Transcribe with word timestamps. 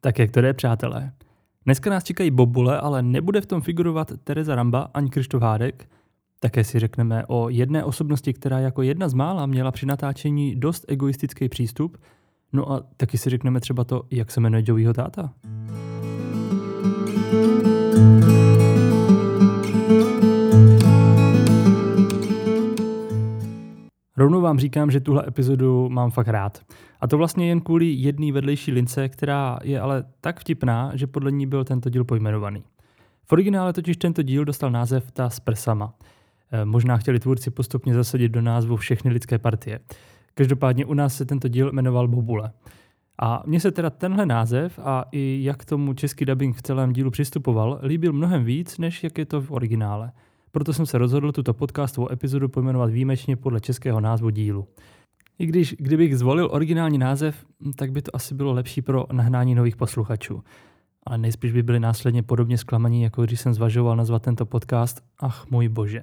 Tak 0.00 0.18
jak 0.18 0.30
to 0.30 0.40
jde, 0.40 0.52
přátelé? 0.52 1.12
Dneska 1.64 1.90
nás 1.90 2.04
čekají 2.04 2.30
bobule, 2.30 2.80
ale 2.80 3.02
nebude 3.02 3.40
v 3.40 3.46
tom 3.46 3.60
figurovat 3.60 4.12
Tereza 4.24 4.54
Ramba 4.54 4.90
ani 4.94 5.10
Krištof 5.10 5.42
Hádek. 5.42 5.88
Také 6.40 6.64
si 6.64 6.78
řekneme 6.78 7.24
o 7.26 7.48
jedné 7.48 7.84
osobnosti, 7.84 8.32
která 8.32 8.58
jako 8.58 8.82
jedna 8.82 9.08
z 9.08 9.14
mála 9.14 9.46
měla 9.46 9.70
při 9.70 9.86
natáčení 9.86 10.56
dost 10.56 10.84
egoistický 10.88 11.48
přístup. 11.48 11.98
No 12.52 12.72
a 12.72 12.82
taky 12.96 13.18
si 13.18 13.30
řekneme 13.30 13.60
třeba 13.60 13.84
to, 13.84 14.02
jak 14.10 14.30
se 14.30 14.40
jmenuje 14.40 14.62
Joeyho 14.66 14.92
táta. 14.94 15.32
Rovnou 24.16 24.40
vám 24.40 24.58
říkám, 24.58 24.90
že 24.90 25.00
tuhle 25.00 25.24
epizodu 25.28 25.88
mám 25.88 26.10
fakt 26.10 26.28
rád. 26.28 26.60
A 27.00 27.06
to 27.06 27.18
vlastně 27.18 27.48
jen 27.48 27.60
kvůli 27.60 27.86
jedné 27.86 28.32
vedlejší 28.32 28.72
lince, 28.72 29.08
která 29.08 29.58
je 29.62 29.80
ale 29.80 30.04
tak 30.20 30.40
vtipná, 30.40 30.90
že 30.94 31.06
podle 31.06 31.32
ní 31.32 31.46
byl 31.46 31.64
tento 31.64 31.90
díl 31.90 32.04
pojmenovaný. 32.04 32.64
V 33.24 33.32
originále 33.32 33.72
totiž 33.72 33.96
tento 33.96 34.22
díl 34.22 34.44
dostal 34.44 34.70
název 34.70 35.10
Ta 35.10 35.30
s 35.30 35.40
prsama. 35.40 35.94
E, 36.52 36.64
možná 36.64 36.96
chtěli 36.96 37.20
tvůrci 37.20 37.50
postupně 37.50 37.94
zasadit 37.94 38.28
do 38.28 38.42
názvu 38.42 38.76
všechny 38.76 39.10
lidské 39.10 39.38
partie. 39.38 39.80
Každopádně 40.34 40.86
u 40.86 40.94
nás 40.94 41.16
se 41.16 41.24
tento 41.24 41.48
díl 41.48 41.72
jmenoval 41.72 42.08
Bobule. 42.08 42.50
A 43.18 43.42
mně 43.46 43.60
se 43.60 43.70
teda 43.70 43.90
tenhle 43.90 44.26
název 44.26 44.78
a 44.82 45.04
i 45.12 45.38
jak 45.42 45.64
tomu 45.64 45.94
český 45.94 46.24
dubbing 46.24 46.56
v 46.56 46.62
celém 46.62 46.92
dílu 46.92 47.10
přistupoval, 47.10 47.80
líbil 47.82 48.12
mnohem 48.12 48.44
víc, 48.44 48.78
než 48.78 49.04
jak 49.04 49.18
je 49.18 49.26
to 49.26 49.40
v 49.40 49.50
originále. 49.50 50.12
Proto 50.50 50.72
jsem 50.72 50.86
se 50.86 50.98
rozhodl 50.98 51.32
tuto 51.32 51.54
podcastovou 51.54 52.12
epizodu 52.12 52.48
pojmenovat 52.48 52.90
výjimečně 52.90 53.36
podle 53.36 53.60
českého 53.60 54.00
názvu 54.00 54.30
dílu. 54.30 54.68
I 55.38 55.46
když 55.46 55.74
kdybych 55.78 56.18
zvolil 56.18 56.48
originální 56.52 56.98
název, 56.98 57.44
tak 57.76 57.92
by 57.92 58.02
to 58.02 58.16
asi 58.16 58.34
bylo 58.34 58.52
lepší 58.52 58.82
pro 58.82 59.06
nahnání 59.12 59.54
nových 59.54 59.76
posluchačů. 59.76 60.42
Ale 61.02 61.18
nejspíš 61.18 61.52
by 61.52 61.62
byli 61.62 61.80
následně 61.80 62.22
podobně 62.22 62.58
zklamaní, 62.58 63.02
jako 63.02 63.24
když 63.24 63.40
jsem 63.40 63.54
zvažoval 63.54 63.96
nazvat 63.96 64.22
tento 64.22 64.46
podcast 64.46 65.00
Ach 65.18 65.46
můj 65.50 65.68
bože. 65.68 66.02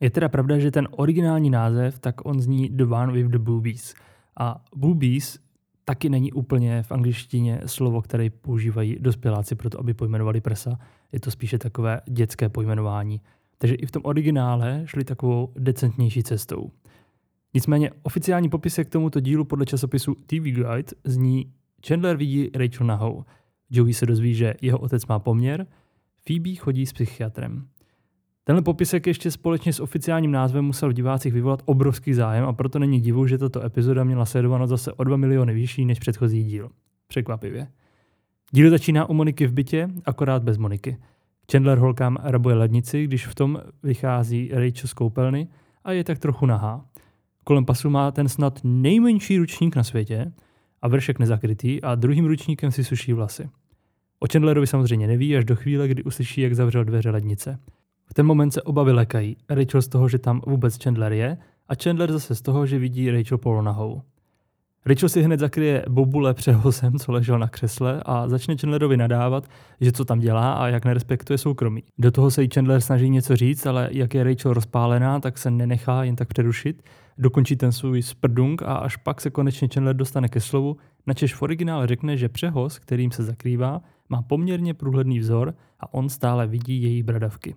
Je 0.00 0.10
teda 0.10 0.28
pravda, 0.28 0.58
že 0.58 0.70
ten 0.70 0.88
originální 0.90 1.50
název, 1.50 1.98
tak 1.98 2.26
on 2.26 2.40
zní 2.40 2.68
The 2.68 2.84
One 2.84 3.12
with 3.12 3.26
the 3.26 3.38
Boobies. 3.38 3.94
A 4.40 4.64
boobies 4.76 5.38
taky 5.84 6.08
není 6.08 6.32
úplně 6.32 6.82
v 6.82 6.92
angličtině 6.92 7.60
slovo, 7.66 8.02
které 8.02 8.30
používají 8.30 8.96
dospěláci 9.00 9.54
pro 9.54 9.70
to, 9.70 9.80
aby 9.80 9.94
pojmenovali 9.94 10.40
prsa. 10.40 10.78
Je 11.12 11.20
to 11.20 11.30
spíše 11.30 11.58
takové 11.58 12.00
dětské 12.08 12.48
pojmenování. 12.48 13.20
Takže 13.58 13.74
i 13.74 13.86
v 13.86 13.90
tom 13.90 14.02
originále 14.04 14.82
šli 14.84 15.04
takovou 15.04 15.52
decentnější 15.58 16.22
cestou. 16.22 16.70
Nicméně 17.56 17.90
oficiální 18.02 18.48
popisek 18.48 18.88
k 18.88 18.90
tomuto 18.90 19.20
dílu 19.20 19.44
podle 19.44 19.66
časopisu 19.66 20.14
TV 20.14 20.42
Guide 20.42 20.92
zní 21.04 21.52
Chandler 21.86 22.16
vidí 22.16 22.50
Rachel 22.54 22.86
nahou. 22.86 23.24
Joey 23.70 23.94
se 23.94 24.06
dozví, 24.06 24.34
že 24.34 24.54
jeho 24.62 24.78
otec 24.78 25.06
má 25.06 25.18
poměr, 25.18 25.66
Phoebe 26.26 26.54
chodí 26.54 26.86
s 26.86 26.92
psychiatrem. 26.92 27.66
Tenhle 28.44 28.62
popisek 28.62 29.06
ještě 29.06 29.30
společně 29.30 29.72
s 29.72 29.80
oficiálním 29.80 30.30
názvem 30.30 30.64
musel 30.64 30.90
v 30.90 30.92
divácích 30.92 31.32
vyvolat 31.32 31.62
obrovský 31.64 32.14
zájem 32.14 32.44
a 32.44 32.52
proto 32.52 32.78
není 32.78 33.00
divu, 33.00 33.26
že 33.26 33.38
tato 33.38 33.64
epizoda 33.64 34.04
měla 34.04 34.24
sledovanost 34.24 34.70
zase 34.70 34.92
o 34.92 35.04
2 35.04 35.16
miliony 35.16 35.54
vyšší 35.54 35.84
než 35.84 35.98
předchozí 35.98 36.44
díl. 36.44 36.70
Překvapivě. 37.08 37.68
Díl 38.52 38.70
začíná 38.70 39.08
u 39.08 39.14
Moniky 39.14 39.46
v 39.46 39.52
bytě, 39.52 39.88
akorát 40.04 40.42
bez 40.42 40.58
Moniky. 40.58 40.96
Chandler 41.52 41.78
holkám 41.78 42.16
rabuje 42.22 42.56
lednici, 42.56 43.04
když 43.04 43.26
v 43.26 43.34
tom 43.34 43.60
vychází 43.82 44.50
Rachel 44.52 44.88
z 44.88 44.92
koupelny 44.92 45.48
a 45.84 45.92
je 45.92 46.04
tak 46.04 46.18
trochu 46.18 46.46
nahá. 46.46 46.84
Kolem 47.48 47.64
pasu 47.64 47.90
má 47.90 48.10
ten 48.10 48.28
snad 48.28 48.60
nejmenší 48.64 49.38
ručník 49.38 49.76
na 49.76 49.84
světě 49.84 50.32
a 50.82 50.88
vršek 50.88 51.18
nezakrytý 51.18 51.82
a 51.82 51.94
druhým 51.94 52.24
ručníkem 52.24 52.72
si 52.72 52.84
suší 52.84 53.12
vlasy. 53.12 53.48
O 54.20 54.26
Chandlerovi 54.32 54.66
samozřejmě 54.66 55.06
neví 55.06 55.36
až 55.36 55.44
do 55.44 55.56
chvíle, 55.56 55.88
kdy 55.88 56.02
uslyší, 56.02 56.40
jak 56.40 56.54
zavřel 56.54 56.84
dveře 56.84 57.10
lednice. 57.10 57.58
V 58.06 58.14
ten 58.14 58.26
moment 58.26 58.50
se 58.50 58.62
oba 58.62 58.82
vylekají. 58.82 59.36
Rachel 59.48 59.82
z 59.82 59.88
toho, 59.88 60.08
že 60.08 60.18
tam 60.18 60.40
vůbec 60.46 60.82
Chandler 60.82 61.12
je 61.12 61.38
a 61.68 61.74
Chandler 61.82 62.12
zase 62.12 62.34
z 62.34 62.42
toho, 62.42 62.66
že 62.66 62.78
vidí 62.78 63.10
Rachel 63.10 63.38
polonahou. 63.38 64.02
Rachel 64.86 65.08
si 65.08 65.22
hned 65.22 65.40
zakryje 65.40 65.84
bobule 65.88 66.34
přehosem, 66.34 66.98
co 66.98 67.12
ležel 67.12 67.38
na 67.38 67.48
křesle 67.48 68.02
a 68.06 68.28
začne 68.28 68.56
Chandlerovi 68.56 68.96
nadávat, 68.96 69.48
že 69.80 69.92
co 69.92 70.04
tam 70.04 70.18
dělá 70.18 70.52
a 70.52 70.68
jak 70.68 70.84
nerespektuje 70.84 71.38
soukromí. 71.38 71.82
Do 71.98 72.10
toho 72.10 72.30
se 72.30 72.42
jí 72.42 72.48
Chandler 72.54 72.80
snaží 72.80 73.10
něco 73.10 73.36
říct, 73.36 73.66
ale 73.66 73.88
jak 73.92 74.14
je 74.14 74.24
Rachel 74.24 74.52
rozpálená, 74.52 75.20
tak 75.20 75.38
se 75.38 75.50
nenechá 75.50 76.04
jen 76.04 76.16
tak 76.16 76.28
přerušit, 76.28 76.82
dokončí 77.18 77.56
ten 77.56 77.72
svůj 77.72 78.02
sprdung 78.02 78.62
a 78.62 78.74
až 78.74 78.96
pak 78.96 79.20
se 79.20 79.30
konečně 79.30 79.68
Chandler 79.74 79.96
dostane 79.96 80.28
ke 80.28 80.40
slovu, 80.40 80.76
načež 81.06 81.34
v 81.34 81.42
originále 81.42 81.86
řekne, 81.86 82.16
že 82.16 82.28
přehoz, 82.28 82.78
kterým 82.78 83.10
se 83.10 83.22
zakrývá, 83.22 83.80
má 84.08 84.22
poměrně 84.22 84.74
průhledný 84.74 85.18
vzor 85.18 85.54
a 85.80 85.94
on 85.94 86.08
stále 86.08 86.46
vidí 86.46 86.82
její 86.82 87.02
bradavky. 87.02 87.54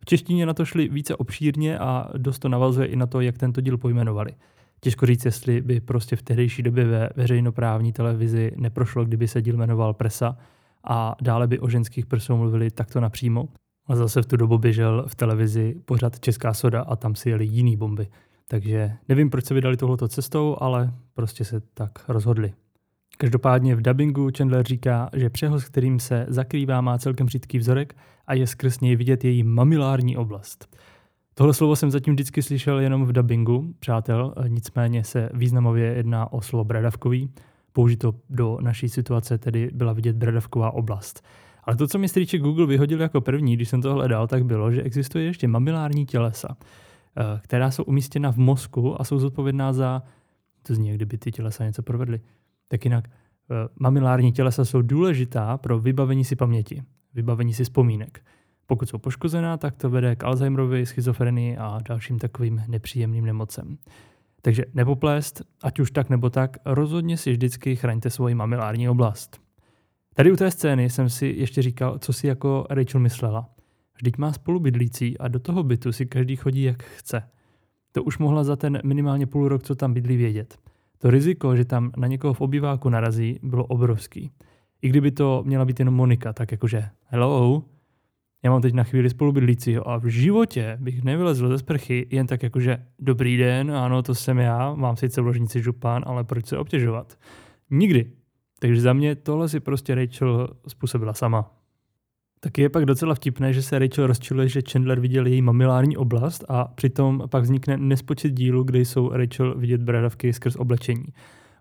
V 0.00 0.04
češtině 0.04 0.46
na 0.46 0.54
to 0.54 0.64
šli 0.64 0.88
více 0.88 1.16
obšírně 1.16 1.78
a 1.78 2.08
dost 2.16 2.38
to 2.38 2.48
navazuje 2.48 2.86
i 2.86 2.96
na 2.96 3.06
to, 3.06 3.20
jak 3.20 3.38
tento 3.38 3.60
díl 3.60 3.78
pojmenovali. 3.78 4.32
Těžko 4.80 5.06
říct, 5.06 5.24
jestli 5.24 5.60
by 5.60 5.80
prostě 5.80 6.16
v 6.16 6.22
tehdejší 6.22 6.62
době 6.62 6.84
ve 6.84 7.08
veřejnoprávní 7.16 7.92
televizi 7.92 8.52
neprošlo, 8.56 9.04
kdyby 9.04 9.28
se 9.28 9.42
díl 9.42 9.56
jmenoval 9.56 9.94
Presa 9.94 10.36
a 10.84 11.16
dále 11.22 11.46
by 11.46 11.58
o 11.58 11.68
ženských 11.68 12.06
prsou 12.06 12.36
mluvili 12.36 12.70
takto 12.70 13.00
napřímo. 13.00 13.48
A 13.86 13.96
zase 13.96 14.22
v 14.22 14.26
tu 14.26 14.36
dobu 14.36 14.58
běžel 14.58 15.04
v 15.08 15.14
televizi 15.14 15.74
pořád 15.84 16.20
Česká 16.20 16.54
soda 16.54 16.82
a 16.82 16.96
tam 16.96 17.14
si 17.14 17.30
jeli 17.30 17.44
jiný 17.44 17.76
bomby. 17.76 18.08
Takže 18.52 18.92
nevím, 19.08 19.30
proč 19.30 19.44
se 19.44 19.54
vydali 19.54 19.76
tohleto 19.76 20.08
cestou, 20.08 20.56
ale 20.60 20.92
prostě 21.14 21.44
se 21.44 21.60
tak 21.74 21.90
rozhodli. 22.08 22.52
Každopádně 23.18 23.76
v 23.76 23.82
dubbingu 23.82 24.28
Chandler 24.38 24.66
říká, 24.66 25.10
že 25.12 25.30
přehoz, 25.30 25.64
kterým 25.64 26.00
se 26.00 26.26
zakrývá, 26.28 26.80
má 26.80 26.98
celkem 26.98 27.28
řídký 27.28 27.58
vzorek 27.58 27.96
a 28.26 28.34
je 28.34 28.46
skrz 28.46 28.80
něj 28.80 28.96
vidět 28.96 29.24
její 29.24 29.42
mamilární 29.42 30.16
oblast. 30.16 30.76
Tohle 31.34 31.54
slovo 31.54 31.76
jsem 31.76 31.90
zatím 31.90 32.14
vždycky 32.14 32.42
slyšel 32.42 32.78
jenom 32.78 33.04
v 33.04 33.12
dubbingu, 33.12 33.74
přátel, 33.78 34.34
nicméně 34.48 35.04
se 35.04 35.30
významově 35.34 35.86
jedná 35.86 36.32
o 36.32 36.40
slovo 36.40 36.64
bradavkový. 36.64 37.30
Použito 37.72 38.14
do 38.30 38.58
naší 38.60 38.88
situace 38.88 39.38
tedy 39.38 39.70
byla 39.74 39.92
vidět 39.92 40.16
bradavková 40.16 40.70
oblast. 40.70 41.24
Ale 41.64 41.76
to, 41.76 41.88
co 41.88 41.98
mi 41.98 42.08
strýček 42.08 42.42
Google 42.42 42.66
vyhodil 42.66 43.00
jako 43.00 43.20
první, 43.20 43.56
když 43.56 43.68
jsem 43.68 43.82
to 43.82 43.94
hledal, 43.94 44.26
tak 44.26 44.44
bylo, 44.44 44.72
že 44.72 44.82
existuje 44.82 45.24
ještě 45.24 45.48
mamilární 45.48 46.06
tělesa, 46.06 46.56
která 47.42 47.70
jsou 47.70 47.84
umístěna 47.84 48.32
v 48.32 48.36
mozku 48.36 49.00
a 49.00 49.04
jsou 49.04 49.18
zodpovědná 49.18 49.72
za, 49.72 50.02
to 50.62 50.74
zní, 50.74 50.94
kdyby 50.94 51.18
ty 51.18 51.32
tělesa 51.32 51.64
něco 51.64 51.82
provedly. 51.82 52.20
Tak 52.68 52.84
jinak, 52.84 53.08
eh, 53.08 53.68
mamilární 53.80 54.32
tělesa 54.32 54.64
jsou 54.64 54.82
důležitá 54.82 55.58
pro 55.58 55.78
vybavení 55.78 56.24
si 56.24 56.36
paměti, 56.36 56.82
vybavení 57.14 57.54
si 57.54 57.64
vzpomínek. 57.64 58.24
Pokud 58.66 58.88
jsou 58.88 58.98
poškozená, 58.98 59.56
tak 59.56 59.76
to 59.76 59.90
vede 59.90 60.16
k 60.16 60.24
Alzheimerovi, 60.24 60.86
schizofrenii 60.86 61.56
a 61.56 61.78
dalším 61.88 62.18
takovým 62.18 62.62
nepříjemným 62.68 63.24
nemocem. 63.24 63.78
Takže 64.42 64.64
nepoplést, 64.74 65.42
ať 65.62 65.80
už 65.80 65.90
tak 65.90 66.10
nebo 66.10 66.30
tak, 66.30 66.56
rozhodně 66.64 67.16
si 67.16 67.32
vždycky 67.32 67.76
chraňte 67.76 68.10
svoji 68.10 68.34
mamilární 68.34 68.88
oblast. 68.88 69.40
Tady 70.14 70.32
u 70.32 70.36
té 70.36 70.50
scény 70.50 70.90
jsem 70.90 71.08
si 71.08 71.26
ještě 71.26 71.62
říkal, 71.62 71.98
co 71.98 72.12
si 72.12 72.26
jako 72.26 72.66
Rachel 72.70 73.00
myslela. 73.00 73.48
Vždyť 73.96 74.18
má 74.18 74.32
spolubydlící 74.32 75.18
a 75.18 75.28
do 75.28 75.38
toho 75.38 75.62
bytu 75.62 75.92
si 75.92 76.06
každý 76.06 76.36
chodí 76.36 76.62
jak 76.62 76.82
chce. 76.82 77.22
To 77.92 78.02
už 78.02 78.18
mohla 78.18 78.44
za 78.44 78.56
ten 78.56 78.80
minimálně 78.84 79.26
půl 79.26 79.48
rok, 79.48 79.62
co 79.62 79.74
tam 79.74 79.94
bydlí, 79.94 80.16
vědět. 80.16 80.58
To 80.98 81.10
riziko, 81.10 81.56
že 81.56 81.64
tam 81.64 81.92
na 81.96 82.06
někoho 82.06 82.34
v 82.34 82.40
obýváku 82.40 82.88
narazí, 82.88 83.38
bylo 83.42 83.64
obrovský. 83.66 84.30
I 84.82 84.88
kdyby 84.88 85.10
to 85.10 85.42
měla 85.46 85.64
být 85.64 85.78
jenom 85.78 85.94
Monika, 85.94 86.32
tak 86.32 86.52
jakože 86.52 86.88
hello, 87.04 87.64
já 88.44 88.50
mám 88.50 88.62
teď 88.62 88.74
na 88.74 88.84
chvíli 88.84 89.10
spolubydlícího 89.10 89.88
a 89.88 89.96
v 89.96 90.06
životě 90.06 90.76
bych 90.80 91.02
nevylezl 91.02 91.48
ze 91.48 91.58
sprchy 91.58 92.06
jen 92.10 92.26
tak 92.26 92.42
jakože 92.42 92.86
dobrý 92.98 93.36
den, 93.36 93.70
ano, 93.70 94.02
to 94.02 94.14
jsem 94.14 94.38
já, 94.38 94.74
mám 94.74 94.96
sice 94.96 95.20
v 95.20 95.26
ložnici 95.26 95.62
župán, 95.62 96.02
ale 96.06 96.24
proč 96.24 96.46
se 96.46 96.58
obtěžovat? 96.58 97.18
Nikdy. 97.70 98.10
Takže 98.58 98.80
za 98.80 98.92
mě 98.92 99.14
tohle 99.14 99.48
si 99.48 99.60
prostě 99.60 99.94
Rachel 99.94 100.48
způsobila 100.68 101.12
sama. 101.12 101.50
Taky 102.44 102.62
je 102.62 102.68
pak 102.68 102.84
docela 102.84 103.14
vtipné, 103.14 103.52
že 103.52 103.62
se 103.62 103.78
Rachel 103.78 104.06
rozčiluje, 104.06 104.48
že 104.48 104.60
Chandler 104.72 105.00
viděl 105.00 105.26
její 105.26 105.42
mamilární 105.42 105.96
oblast 105.96 106.44
a 106.48 106.64
přitom 106.64 107.22
pak 107.30 107.42
vznikne 107.42 107.76
nespočet 107.76 108.30
dílů, 108.30 108.62
kde 108.62 108.78
jsou 108.78 109.10
Rachel 109.12 109.54
vidět 109.58 109.82
bradavky 109.82 110.32
skrz 110.32 110.56
oblečení. 110.56 111.04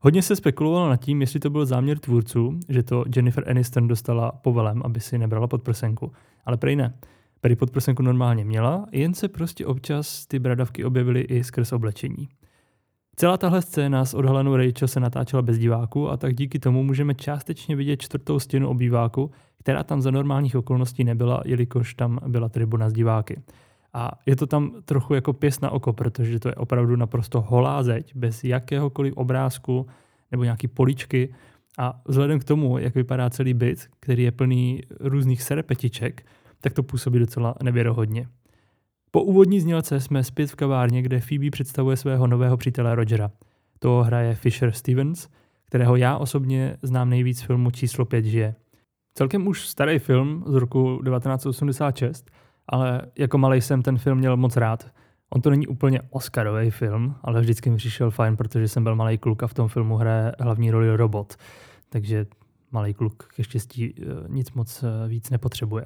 Hodně 0.02 0.22
se 0.22 0.36
spekulovalo 0.36 0.90
nad 0.90 0.98
tím, 0.98 1.22
jestli 1.22 1.40
to 1.40 1.50
byl 1.50 1.66
záměr 1.66 2.00
tvůrců, 2.00 2.60
že 2.70 2.84
to 2.84 3.06
Jennifer 3.16 3.50
Aniston 3.50 3.88
dostala 3.88 4.32
povelem, 4.32 4.82
aby 4.86 5.00
si 5.00 5.18
nebrala 5.18 5.48
podprsenku. 5.48 6.12
Ale 6.46 6.58
prej 6.58 6.76
ne. 6.76 6.94
Prý 7.42 7.56
podprsenku 7.56 8.04
normálně 8.04 8.46
měla, 8.46 8.86
jen 8.92 9.14
se 9.14 9.28
prostě 9.28 9.66
občas 9.66 10.26
ty 10.26 10.40
bradavky 10.40 10.86
objevily 10.86 11.22
i 11.22 11.44
skrz 11.44 11.72
oblečení. 11.72 12.30
Celá 13.22 13.38
tahle 13.38 13.62
scéna 13.62 14.06
s 14.06 14.14
odhalenou 14.14 14.56
Rachel 14.56 14.88
se 14.88 15.00
natáčela 15.00 15.42
bez 15.42 15.58
diváku 15.58 16.10
a 16.10 16.18
tak 16.18 16.36
díky 16.36 16.60
tomu 16.60 16.84
můžeme 16.84 17.16
částečně 17.16 17.76
vidět 17.76 18.02
čtvrtou 18.02 18.40
stěnu 18.40 18.68
obýváku, 18.68 19.32
která 19.60 19.84
tam 19.84 20.02
za 20.02 20.12
normálních 20.12 20.56
okolností 20.56 21.04
nebyla, 21.04 21.42
jelikož 21.46 21.94
tam 21.94 22.20
byla 22.28 22.50
tribuna 22.50 22.90
s 22.90 22.94
diváky. 22.94 23.42
A 23.94 24.12
je 24.26 24.36
to 24.36 24.48
tam 24.48 24.72
trochu 24.86 25.14
jako 25.14 25.34
pěs 25.34 25.60
na 25.60 25.70
oko, 25.70 25.94
protože 25.94 26.40
to 26.40 26.48
je 26.48 26.56
opravdu 26.56 26.96
naprosto 26.96 27.42
holá 27.42 27.84
zeď, 27.84 28.16
bez 28.16 28.44
jakéhokoliv 28.44 29.14
obrázku 29.14 29.88
nebo 30.32 30.44
nějaký 30.44 30.68
poličky. 30.68 31.34
A 31.78 32.02
vzhledem 32.08 32.40
k 32.40 32.44
tomu, 32.44 32.78
jak 32.78 32.96
vypadá 32.96 33.30
celý 33.30 33.54
byt, 33.54 33.88
který 34.00 34.24
je 34.24 34.32
plný 34.32 34.82
různých 35.00 35.42
serepetiček, 35.42 36.26
tak 36.62 36.74
to 36.74 36.84
působí 36.84 37.20
docela 37.20 37.56
nevěrohodně. 37.64 38.28
Po 39.12 39.24
úvodní 39.24 39.60
znělce 39.60 40.00
jsme 40.00 40.24
zpět 40.24 40.48
v 40.48 40.56
kavárně, 40.56 41.02
kde 41.02 41.20
Phoebe 41.20 41.50
představuje 41.52 41.98
svého 41.98 42.28
nového 42.28 42.58
přítele 42.58 42.96
Rogera. 42.96 43.32
To 43.80 44.04
hraje 44.04 44.36
Fisher 44.36 44.72
Stevens, 44.72 45.28
kterého 45.66 45.96
já 45.96 46.18
osobně 46.18 46.78
znám 46.82 47.10
nejvíc 47.10 47.42
filmu 47.42 47.72
Číslo 47.72 48.06
5 48.06 48.26
žije. 48.26 48.56
Celkem 49.14 49.48
už 49.48 49.68
starý 49.68 50.00
film 50.00 50.44
z 50.48 50.54
roku 50.54 51.02
1986, 51.04 52.32
ale 52.68 53.02
jako 53.18 53.38
malý 53.38 53.62
jsem 53.62 53.82
ten 53.82 53.98
film 53.98 54.18
měl 54.18 54.38
moc 54.38 54.58
rád. 54.58 54.92
On 55.30 55.42
to 55.42 55.50
není 55.50 55.68
úplně 55.68 56.02
Oscarový 56.10 56.70
film, 56.70 57.16
ale 57.22 57.42
vždycky 57.42 57.70
mi 57.70 57.78
přišel 57.78 58.12
fajn, 58.12 58.38
protože 58.38 58.68
jsem 58.68 58.84
byl 58.84 58.96
malý 58.96 59.18
kluk 59.18 59.44
a 59.44 59.48
v 59.48 59.54
tom 59.54 59.68
filmu 59.68 59.96
hraje 59.96 60.32
hlavní 60.40 60.72
roli 60.72 60.96
robot. 60.96 61.36
Takže 61.90 62.26
malý 62.72 62.94
kluk 62.94 63.28
ke 63.36 63.44
štěstí 63.44 63.96
eh, 63.98 64.04
nic 64.28 64.52
moc 64.52 64.84
eh, 64.84 65.08
víc 65.08 65.30
nepotřebuje. 65.30 65.86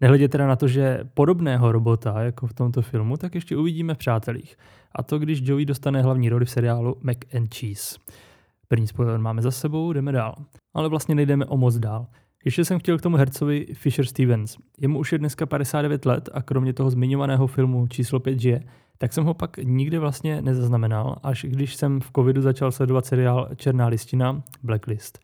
Nehledě 0.00 0.28
teda 0.28 0.46
na 0.46 0.56
to, 0.56 0.68
že 0.68 1.00
podobného 1.14 1.72
robota, 1.72 2.22
jako 2.22 2.46
v 2.46 2.52
tomto 2.52 2.82
filmu, 2.82 3.16
tak 3.16 3.34
ještě 3.34 3.56
uvidíme 3.56 3.94
v 3.94 3.98
Přátelích. 3.98 4.56
A 4.92 5.02
to, 5.02 5.18
když 5.18 5.40
Joey 5.42 5.64
dostane 5.64 6.02
hlavní 6.02 6.28
roli 6.28 6.44
v 6.44 6.50
seriálu 6.50 6.96
Mac 7.02 7.16
and 7.36 7.54
Cheese. 7.54 7.98
První 8.68 8.86
spoiler 8.86 9.18
máme 9.18 9.42
za 9.42 9.50
sebou, 9.50 9.92
jdeme 9.92 10.12
dál. 10.12 10.34
Ale 10.74 10.88
vlastně 10.88 11.14
nejdeme 11.14 11.44
o 11.44 11.56
moc 11.56 11.78
dál. 11.78 12.06
Ještě 12.44 12.64
jsem 12.64 12.78
chtěl 12.78 12.98
k 12.98 13.02
tomu 13.02 13.16
hercovi 13.16 13.66
Fisher 13.74 14.06
Stevens. 14.06 14.56
Jemu 14.80 14.98
už 14.98 15.12
je 15.12 15.18
dneska 15.18 15.46
59 15.46 16.06
let 16.06 16.28
a 16.32 16.42
kromě 16.42 16.72
toho 16.72 16.90
zmiňovaného 16.90 17.46
filmu 17.46 17.86
číslo 17.86 18.20
5 18.20 18.40
žije, 18.40 18.62
tak 18.98 19.12
jsem 19.12 19.24
ho 19.24 19.34
pak 19.34 19.56
nikdy 19.56 19.98
vlastně 19.98 20.42
nezaznamenal, 20.42 21.16
až 21.22 21.46
když 21.48 21.76
jsem 21.76 22.00
v 22.00 22.10
covidu 22.16 22.42
začal 22.42 22.72
sledovat 22.72 23.06
seriál 23.06 23.48
Černá 23.56 23.86
listina 23.86 24.42
Blacklist. 24.62 25.18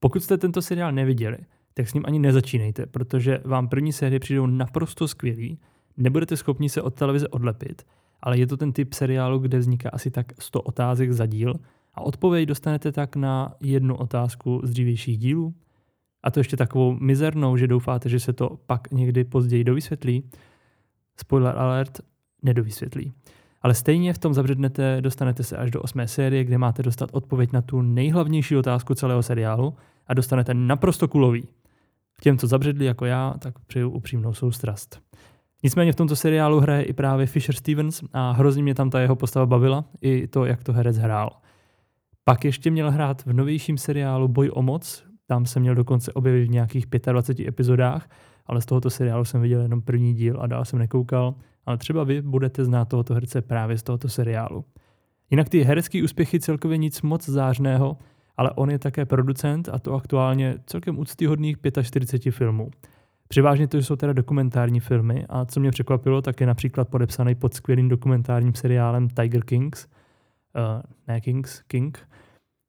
Pokud 0.00 0.22
jste 0.22 0.38
tento 0.38 0.62
seriál 0.62 0.92
neviděli, 0.92 1.38
tak 1.76 1.88
s 1.88 1.94
ním 1.94 2.02
ani 2.06 2.18
nezačínejte, 2.18 2.86
protože 2.86 3.40
vám 3.44 3.68
první 3.68 3.92
série 3.92 4.20
přijdou 4.20 4.46
naprosto 4.46 5.08
skvělý, 5.08 5.58
nebudete 5.96 6.36
schopni 6.36 6.68
se 6.68 6.82
od 6.82 6.94
televize 6.94 7.28
odlepit, 7.28 7.82
ale 8.20 8.38
je 8.38 8.46
to 8.46 8.56
ten 8.56 8.72
typ 8.72 8.92
seriálu, 8.92 9.38
kde 9.38 9.58
vzniká 9.58 9.90
asi 9.92 10.10
tak 10.10 10.32
100 10.38 10.62
otázek 10.62 11.12
za 11.12 11.26
díl 11.26 11.54
a 11.94 12.00
odpověď 12.00 12.48
dostanete 12.48 12.92
tak 12.92 13.16
na 13.16 13.54
jednu 13.60 13.96
otázku 13.96 14.60
z 14.64 14.70
dřívějších 14.70 15.18
dílů. 15.18 15.54
A 16.22 16.30
to 16.30 16.40
ještě 16.40 16.56
takovou 16.56 16.96
mizernou, 17.00 17.56
že 17.56 17.66
doufáte, 17.66 18.08
že 18.08 18.20
se 18.20 18.32
to 18.32 18.58
pak 18.66 18.90
někdy 18.90 19.24
později 19.24 19.64
dovysvětlí. 19.64 20.30
Spoiler 21.16 21.58
alert, 21.58 22.00
nedovysvětlí. 22.42 23.12
Ale 23.62 23.74
stejně 23.74 24.12
v 24.12 24.18
tom 24.18 24.34
zabřednete, 24.34 25.00
dostanete 25.00 25.42
se 25.42 25.56
až 25.56 25.70
do 25.70 25.82
osmé 25.82 26.08
série, 26.08 26.44
kde 26.44 26.58
máte 26.58 26.82
dostat 26.82 27.10
odpověď 27.12 27.52
na 27.52 27.62
tu 27.62 27.82
nejhlavnější 27.82 28.56
otázku 28.56 28.94
celého 28.94 29.22
seriálu 29.22 29.74
a 30.06 30.14
dostanete 30.14 30.54
naprosto 30.54 31.08
kulový. 31.08 31.48
Těm, 32.22 32.38
co 32.38 32.46
zabředli 32.46 32.84
jako 32.84 33.04
já, 33.04 33.34
tak 33.38 33.58
přeju 33.58 33.90
upřímnou 33.90 34.34
soustrast. 34.34 35.00
Nicméně 35.62 35.92
v 35.92 35.96
tomto 35.96 36.16
seriálu 36.16 36.60
hraje 36.60 36.82
i 36.82 36.92
právě 36.92 37.26
Fisher 37.26 37.54
Stevens 37.54 38.02
a 38.12 38.32
hrozně 38.32 38.62
mě 38.62 38.74
tam 38.74 38.90
ta 38.90 39.00
jeho 39.00 39.16
postava 39.16 39.46
bavila, 39.46 39.84
i 40.00 40.26
to, 40.26 40.44
jak 40.44 40.64
to 40.64 40.72
herec 40.72 40.96
hrál. 40.96 41.30
Pak 42.24 42.44
ještě 42.44 42.70
měl 42.70 42.90
hrát 42.90 43.24
v 43.24 43.32
novějším 43.32 43.78
seriálu 43.78 44.28
Boj 44.28 44.50
o 44.54 44.62
moc, 44.62 45.04
tam 45.26 45.46
se 45.46 45.60
měl 45.60 45.74
dokonce 45.74 46.12
objevit 46.12 46.46
v 46.46 46.50
nějakých 46.50 46.86
25 47.12 47.48
epizodách, 47.48 48.08
ale 48.46 48.60
z 48.60 48.66
tohoto 48.66 48.90
seriálu 48.90 49.24
jsem 49.24 49.40
viděl 49.40 49.60
jenom 49.60 49.82
první 49.82 50.14
díl 50.14 50.38
a 50.40 50.46
dál 50.46 50.64
jsem 50.64 50.78
nekoukal, 50.78 51.34
ale 51.66 51.78
třeba 51.78 52.04
vy 52.04 52.22
budete 52.22 52.64
znát 52.64 52.84
tohoto 52.84 53.14
herce 53.14 53.42
právě 53.42 53.78
z 53.78 53.82
tohoto 53.82 54.08
seriálu. 54.08 54.64
Jinak 55.30 55.48
ty 55.48 55.62
herecké 55.62 56.02
úspěchy 56.02 56.40
celkově 56.40 56.78
nic 56.78 57.02
moc 57.02 57.28
zářného, 57.28 57.96
ale 58.36 58.50
on 58.50 58.70
je 58.70 58.78
také 58.78 59.04
producent 59.04 59.68
a 59.68 59.78
to 59.78 59.94
aktuálně 59.94 60.54
celkem 60.66 60.98
úctyhodných 60.98 61.56
45 61.82 62.32
filmů. 62.32 62.70
Převážně 63.28 63.68
to 63.68 63.78
jsou 63.78 63.96
teda 63.96 64.12
dokumentární 64.12 64.80
filmy 64.80 65.26
a 65.28 65.44
co 65.44 65.60
mě 65.60 65.70
překvapilo, 65.70 66.22
tak 66.22 66.40
je 66.40 66.46
například 66.46 66.88
podepsaný 66.88 67.34
pod 67.34 67.54
skvělým 67.54 67.88
dokumentárním 67.88 68.54
seriálem 68.54 69.08
Tiger 69.08 69.44
Kings, 69.44 69.86
uh, 69.86 70.82
ne 71.08 71.20
Kings, 71.20 71.62
King. 71.62 72.08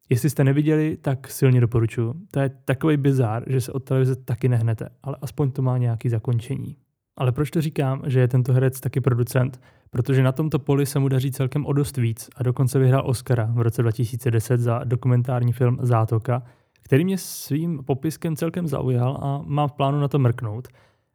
Jestli 0.10 0.30
jste 0.30 0.44
neviděli, 0.44 0.98
tak 0.98 1.28
silně 1.28 1.62
doporučuji. 1.62 2.14
To 2.32 2.40
je 2.40 2.50
takový 2.66 2.98
bizár, 2.98 3.44
že 3.48 3.62
se 3.62 3.72
od 3.72 3.84
televize 3.84 4.16
taky 4.16 4.50
nehnete, 4.50 4.90
ale 5.04 5.18
aspoň 5.22 5.52
to 5.52 5.62
má 5.62 5.78
nějaký 5.78 6.10
zakončení. 6.10 6.76
Ale 7.18 7.32
proč 7.32 7.52
to 7.52 7.62
říkám, 7.62 8.02
že 8.06 8.20
je 8.20 8.28
tento 8.28 8.54
herec 8.54 8.80
taky 8.80 9.02
producent? 9.02 9.62
Protože 9.90 10.24
na 10.24 10.32
tomto 10.32 10.60
poli 10.60 10.86
se 10.86 11.00
mu 11.00 11.08
daří 11.08 11.32
celkem 11.32 11.66
o 11.66 11.74
dost 11.74 11.98
víc 11.98 12.30
a 12.36 12.44
dokonce 12.44 12.80
vyhrál 12.80 13.04
Oscara 13.06 13.50
v 13.54 13.62
roce 13.62 13.82
2010 13.82 14.60
za 14.60 14.82
dokumentární 14.84 15.54
film 15.54 15.78
Zátoka, 15.82 16.44
který 16.82 17.06
mě 17.06 17.18
svým 17.18 17.84
popiskem 17.84 18.36
celkem 18.36 18.68
zaujal 18.68 19.18
a 19.22 19.42
mám 19.46 19.70
v 19.70 19.72
plánu 19.72 20.00
na 20.00 20.08
to 20.08 20.20
mrknout. 20.20 20.68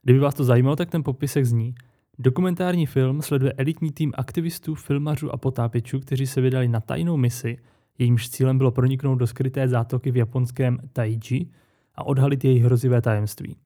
Kdyby 0.02 0.18
vás 0.18 0.34
to 0.34 0.44
zajímalo, 0.44 0.76
tak 0.76 0.90
ten 0.90 1.02
popisek 1.02 1.44
zní. 1.44 1.74
Dokumentární 2.18 2.86
film 2.86 3.22
sleduje 3.22 3.52
elitní 3.52 3.90
tým 3.90 4.12
aktivistů, 4.16 4.74
filmařů 4.74 5.32
a 5.32 5.36
potápěčů, 5.36 6.00
kteří 6.00 6.26
se 6.26 6.40
vydali 6.40 6.68
na 6.68 6.80
tajnou 6.80 7.16
misi, 7.16 7.58
jejímž 7.98 8.28
cílem 8.28 8.58
bylo 8.58 8.70
proniknout 8.70 9.18
do 9.18 9.26
skryté 9.26 9.68
zátoky 9.68 10.10
v 10.10 10.16
japonském 10.16 10.78
Taiji 10.92 11.46
a 11.94 12.06
odhalit 12.06 12.44
její 12.44 12.58
hrozivé 12.58 13.02
tajemství. 13.02 13.56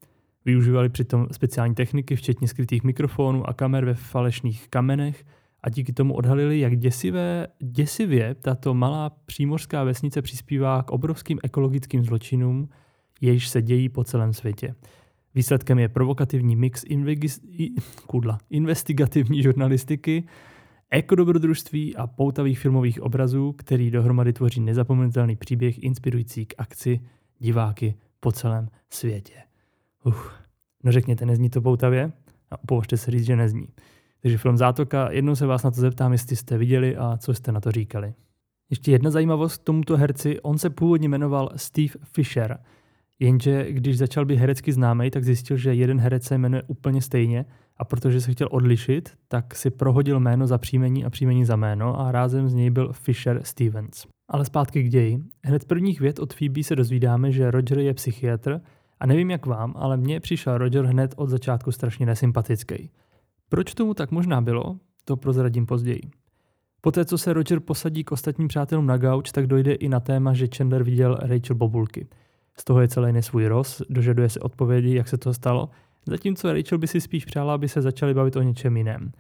Využívali 0.47 0.89
přitom 0.89 1.27
speciální 1.33 1.75
techniky, 1.75 2.17
včetně 2.17 2.49
skrytých 2.49 2.85
mikrofonů 2.85 3.49
a 3.49 3.53
kamer 3.53 3.85
ve 3.85 3.95
falešných 3.95 4.69
kamenech 4.69 5.25
a 5.61 5.69
díky 5.71 5.93
tomu 5.93 6.15
odhalili, 6.15 6.61
jak 6.61 6.77
děsivé, 6.77 7.47
děsivě 7.63 8.35
tato 8.35 8.75
malá 8.75 9.11
přímořská 9.11 9.85
vesnice 9.85 10.23
přispívá 10.23 10.83
k 10.83 10.91
obrovským 10.91 11.39
ekologickým 11.43 12.05
zločinům, 12.05 12.69
jež 13.21 13.49
se 13.49 13.63
dějí 13.63 13.89
po 13.89 14.05
celém 14.05 14.33
světě. 14.33 14.75
Výsledkem 15.35 15.79
je 15.79 15.89
provokativní 15.89 16.57
mix 16.57 16.85
invegis, 16.87 17.41
kudla, 18.07 18.39
investigativní 18.51 19.43
žurnalistiky, 19.43 20.25
ekodobrodružství 20.91 21.97
a 21.97 22.07
poutavých 22.07 22.59
filmových 22.59 23.03
obrazů, 23.03 23.53
který 23.53 23.91
dohromady 23.91 24.33
tvoří 24.33 24.61
nezapomenutelný 24.61 25.37
příběh 25.37 25.83
inspirující 25.83 26.47
k 26.47 26.55
akci 26.59 27.01
diváky 27.39 27.95
po 28.21 28.33
celém 28.33 28.69
světě. 28.91 29.47
Uf. 30.07 30.33
No 30.85 30.93
řekněte, 30.93 31.27
nezní 31.27 31.51
to 31.51 31.63
poutavě? 31.63 32.13
A 32.51 32.63
opovažte 32.63 32.97
se 32.97 33.11
říct, 33.11 33.27
že 33.27 33.37
nezní. 33.37 33.67
Takže 34.23 34.39
film 34.39 34.57
Zátoka, 34.57 35.11
jednou 35.11 35.35
se 35.35 35.47
vás 35.47 35.63
na 35.63 35.71
to 35.71 35.81
zeptám, 35.81 36.13
jestli 36.13 36.37
jste 36.37 36.59
viděli 36.59 36.97
a 36.97 37.17
co 37.17 37.35
jste 37.35 37.53
na 37.53 37.61
to 37.61 37.73
říkali. 37.73 38.15
Ještě 38.71 38.93
jedna 38.93 39.11
zajímavost 39.11 39.57
k 39.57 39.65
tomuto 39.65 39.97
herci, 39.97 40.41
on 40.41 40.59
se 40.59 40.71
původně 40.71 41.09
jmenoval 41.09 41.51
Steve 41.57 41.95
Fisher, 42.03 42.59
jenže 43.19 43.73
když 43.73 43.99
začal 43.99 44.25
být 44.25 44.37
herecky 44.37 44.73
známý, 44.73 45.11
tak 45.11 45.25
zjistil, 45.25 45.57
že 45.57 45.75
jeden 45.75 46.01
herec 46.01 46.25
se 46.25 46.39
jmenuje 46.39 46.63
úplně 46.67 47.03
stejně 47.03 47.45
a 47.77 47.85
protože 47.85 48.21
se 48.21 48.33
chtěl 48.33 48.49
odlišit, 48.51 49.13
tak 49.29 49.55
si 49.55 49.71
prohodil 49.71 50.21
jméno 50.21 50.47
za 50.47 50.59
příjmení 50.59 51.05
a 51.05 51.11
příjmení 51.11 51.45
za 51.45 51.57
jméno 51.57 52.01
a 52.01 52.13
rázem 52.13 52.49
z 52.49 52.55
něj 52.55 52.71
byl 52.71 52.93
Fisher 52.93 53.41
Stevens. 53.43 54.07
Ale 54.29 54.45
zpátky 54.45 54.83
k 54.83 54.89
ději. 54.89 55.19
Hned 55.45 55.65
prvních 55.65 56.01
vět 56.01 56.19
od 56.19 56.35
Phoebe 56.35 56.63
se 56.63 56.77
dozvídáme, 56.77 57.33
že 57.33 57.51
Roger 57.51 57.79
je 57.79 57.95
psychiatr 57.95 58.61
a 59.01 59.07
nevím 59.07 59.31
jak 59.31 59.47
vám, 59.47 59.75
ale 59.77 59.97
mně 59.97 60.21
přišel 60.21 60.59
Roger 60.59 60.85
hned 60.85 61.15
od 61.17 61.29
začátku 61.29 61.73
strašně 61.73 62.07
nesympatický. 62.07 62.91
Proč 63.49 63.75
tomu 63.75 63.95
tak 63.95 64.11
možná 64.11 64.41
bylo, 64.41 64.77
to 65.05 65.17
prozradím 65.17 65.67
později. 65.67 66.01
Poté, 66.81 67.05
co 67.05 67.19
se 67.19 67.33
Roger 67.33 67.61
posadí 67.61 68.05
k 68.05 68.13
ostatním 68.13 68.49
přátelům 68.49 68.87
na 68.87 68.97
gauč, 68.97 69.33
tak 69.33 69.47
dojde 69.47 69.75
i 69.75 69.89
na 69.89 70.01
téma, 70.01 70.33
že 70.33 70.47
Chandler 70.57 70.83
viděl 70.83 71.19
Rachel 71.21 71.57
Bobulky. 71.57 72.07
Z 72.59 72.65
toho 72.65 72.81
je 72.81 72.89
celý 72.89 73.13
nesvůj 73.13 73.47
roz, 73.47 73.83
dožaduje 73.89 74.29
se 74.29 74.41
odpovědi, 74.41 74.95
jak 74.95 75.09
se 75.09 75.19
to 75.19 75.35
stalo, 75.35 75.71
zatímco 76.07 76.53
Rachel 76.53 76.79
by 76.79 76.87
si 76.87 77.01
spíš 77.01 77.25
přála, 77.25 77.55
aby 77.55 77.69
se 77.69 77.83
začali 77.83 78.15
bavit 78.15 78.37
o 78.37 78.43
něčem 78.43 78.77
jiném. 78.77 79.13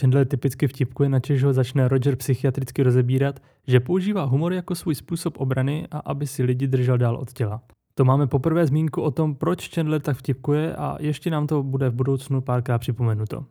Chandler 0.00 0.26
typicky 0.26 0.68
vtipkuje, 0.68 1.08
na 1.08 1.20
čež 1.20 1.44
ho 1.44 1.52
začne 1.52 1.88
Roger 1.88 2.16
psychiatricky 2.16 2.82
rozebírat, 2.82 3.40
že 3.66 3.80
používá 3.80 4.24
humor 4.24 4.52
jako 4.52 4.74
svůj 4.74 4.94
způsob 4.94 5.40
obrany 5.40 5.86
a 5.90 5.98
aby 5.98 6.26
si 6.26 6.42
lidi 6.42 6.66
držel 6.66 6.98
dál 6.98 7.16
od 7.16 7.32
těla. 7.32 7.62
To 7.94 8.04
máme 8.04 8.26
poprvé 8.26 8.66
zmínku 8.66 9.02
o 9.02 9.10
tom, 9.10 9.34
proč 9.34 9.74
Chandler 9.74 10.00
tak 10.00 10.16
vtipkuje 10.16 10.76
a 10.76 10.96
ještě 11.00 11.30
nám 11.30 11.46
to 11.46 11.62
bude 11.62 11.88
v 11.88 11.94
budoucnu 11.94 12.40
párkrát 12.40 12.78
připomenuto. 12.78 13.44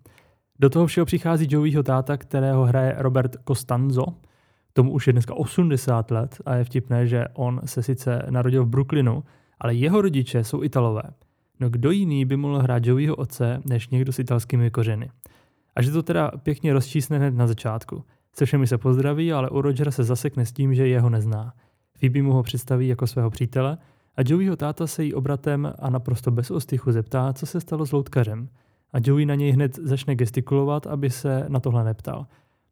Do 0.59 0.69
toho 0.69 0.87
všeho 0.87 1.05
přichází 1.05 1.47
Joeyho 1.49 1.83
táta, 1.83 2.17
kterého 2.17 2.65
hraje 2.65 2.95
Robert 2.97 3.35
Costanzo. 3.47 4.05
Tomu 4.73 4.91
už 4.91 5.07
je 5.07 5.13
dneska 5.13 5.33
80 5.33 6.11
let 6.11 6.37
a 6.45 6.55
je 6.55 6.63
vtipné, 6.63 7.07
že 7.07 7.25
on 7.33 7.61
se 7.65 7.83
sice 7.83 8.25
narodil 8.29 8.65
v 8.65 8.69
Brooklynu, 8.69 9.23
ale 9.59 9.73
jeho 9.73 10.01
rodiče 10.01 10.43
jsou 10.43 10.63
Italové. 10.63 11.03
No 11.59 11.69
kdo 11.69 11.91
jiný 11.91 12.25
by 12.25 12.37
mohl 12.37 12.59
hrát 12.59 12.85
Joeyho 12.85 13.15
otce, 13.15 13.61
než 13.65 13.89
někdo 13.89 14.11
s 14.11 14.19
italskými 14.19 14.71
kořeny. 14.71 15.09
A 15.75 15.81
že 15.81 15.91
to 15.91 16.03
teda 16.03 16.31
pěkně 16.43 16.73
rozčísne 16.73 17.17
hned 17.17 17.35
na 17.35 17.47
začátku. 17.47 18.03
Se 18.33 18.45
všemi 18.45 18.67
se 18.67 18.77
pozdraví, 18.77 19.33
ale 19.33 19.49
u 19.49 19.61
Rogera 19.61 19.91
se 19.91 20.03
zasekne 20.03 20.45
s 20.45 20.51
tím, 20.51 20.73
že 20.73 20.87
jeho 20.87 21.09
nezná. 21.09 21.53
Phoebe 21.99 22.21
mu 22.21 22.33
ho 22.33 22.43
představí 22.43 22.87
jako 22.87 23.07
svého 23.07 23.29
přítele 23.29 23.77
a 24.19 24.21
Joeyho 24.25 24.55
táta 24.55 24.87
se 24.87 25.03
jí 25.03 25.13
obratem 25.13 25.73
a 25.79 25.89
naprosto 25.89 26.31
bez 26.31 26.51
ostychu 26.51 26.91
zeptá, 26.91 27.33
co 27.33 27.45
se 27.45 27.61
stalo 27.61 27.85
s 27.85 27.91
loutkařem. 27.91 28.49
A 28.93 28.97
Joey 29.03 29.25
na 29.25 29.35
něj 29.35 29.51
hned 29.51 29.75
začne 29.75 30.15
gestikulovat, 30.15 30.87
aby 30.87 31.09
se 31.09 31.45
na 31.47 31.59
tohle 31.59 31.83
neptal. 31.83 32.27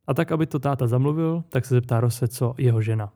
A 0.08 0.14
tak, 0.14 0.32
aby 0.32 0.46
to 0.46 0.60
táta 0.60 0.88
zamluvil, 0.88 1.44
tak 1.50 1.66
se 1.66 1.76
zeptá 1.76 2.00
Rose, 2.00 2.28
co 2.28 2.54
jeho 2.58 2.82
žena. 2.82 3.14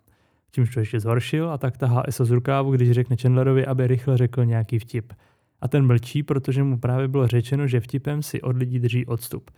čímž 0.52 0.74
to 0.74 0.80
ještě 0.80 1.00
zhoršil 1.00 1.50
a 1.50 1.58
tak 1.58 1.78
tahá 1.78 2.04
ESO 2.08 2.26
z 2.26 2.32
rukávu, 2.32 2.72
když 2.72 2.92
řekne 2.92 3.16
Chandlerovi, 3.16 3.66
aby 3.66 3.88
rychle 3.88 4.18
řekl 4.18 4.46
nějaký 4.46 4.80
vtip. 4.80 5.14
A 5.62 5.68
ten 5.68 5.88
mlčí, 5.88 6.24
protože 6.24 6.64
mu 6.64 6.80
právě 6.80 7.08
bylo 7.08 7.28
řečeno, 7.28 7.68
že 7.68 7.80
vtipem 7.80 8.24
si 8.24 8.42
od 8.42 8.58
lidí 8.58 8.80
drží 8.80 9.06
odstup. 9.06 9.52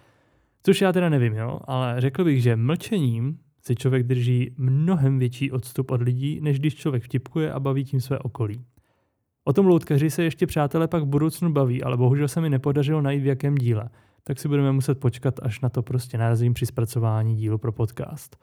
Což 0.64 0.82
já 0.82 0.92
teda 0.92 1.10
nevím, 1.10 1.34
jo, 1.34 1.60
ale 1.64 2.02
řekl 2.02 2.24
bych, 2.24 2.42
že 2.42 2.56
mlčením 2.56 3.38
si 3.64 3.76
člověk 3.76 4.04
drží 4.04 4.56
mnohem 4.58 5.20
větší 5.20 5.52
odstup 5.52 5.92
od 5.92 6.02
lidí, 6.02 6.42
než 6.42 6.60
když 6.60 6.76
člověk 6.76 7.04
vtipkuje 7.04 7.54
a 7.54 7.60
baví 7.60 7.84
tím 7.84 8.02
své 8.02 8.20
okolí. 8.20 8.66
O 9.44 9.54
tom 9.54 9.66
loutkaři 9.66 10.10
se 10.10 10.24
ještě 10.24 10.48
přátelé 10.48 10.88
pak 10.88 11.04
v 11.04 11.06
budoucnu 11.06 11.54
baví, 11.54 11.84
ale 11.84 11.98
bohužel 11.98 12.28
se 12.28 12.42
mi 12.42 12.50
nepodařilo 12.50 13.02
najít 13.02 13.24
v 13.24 13.26
jakém 13.26 13.56
díle, 13.56 13.90
tak 14.24 14.40
si 14.40 14.48
budeme 14.48 14.72
muset 14.72 15.00
počkat, 15.00 15.40
až 15.42 15.62
na 15.62 15.70
to 15.70 15.84
prostě 15.84 16.18
narazím 16.18 16.54
při 16.54 16.66
zpracování 16.66 17.36
dílu 17.36 17.58
pro 17.58 17.72
podcast. 17.72 18.38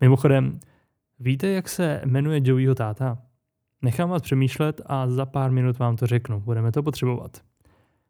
Mimochodem, 0.00 0.60
víte, 1.20 1.48
jak 1.48 1.68
se 1.68 2.00
jmenuje 2.04 2.40
Joeyho 2.44 2.74
táta? 2.74 3.18
Nechám 3.82 4.10
vás 4.10 4.22
přemýšlet 4.22 4.80
a 4.86 5.08
za 5.08 5.26
pár 5.26 5.50
minut 5.50 5.78
vám 5.78 5.96
to 5.96 6.06
řeknu, 6.06 6.40
budeme 6.40 6.72
to 6.72 6.82
potřebovat. 6.82 7.40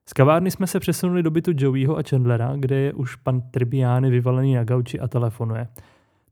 Z 0.09 0.13
kavárny 0.13 0.51
jsme 0.51 0.67
se 0.67 0.81
přesunuli 0.81 1.23
do 1.23 1.31
bytu 1.31 1.53
Joeyho 1.55 1.99
a 1.99 2.03
Chandlera, 2.03 2.57
kde 2.57 2.77
je 2.77 2.93
už 2.93 3.17
pan 3.17 3.41
Trbiány 3.41 4.11
vyvalený 4.11 4.55
na 4.55 4.65
gauči 4.65 5.01
a 5.01 5.09
telefonuje. 5.09 5.69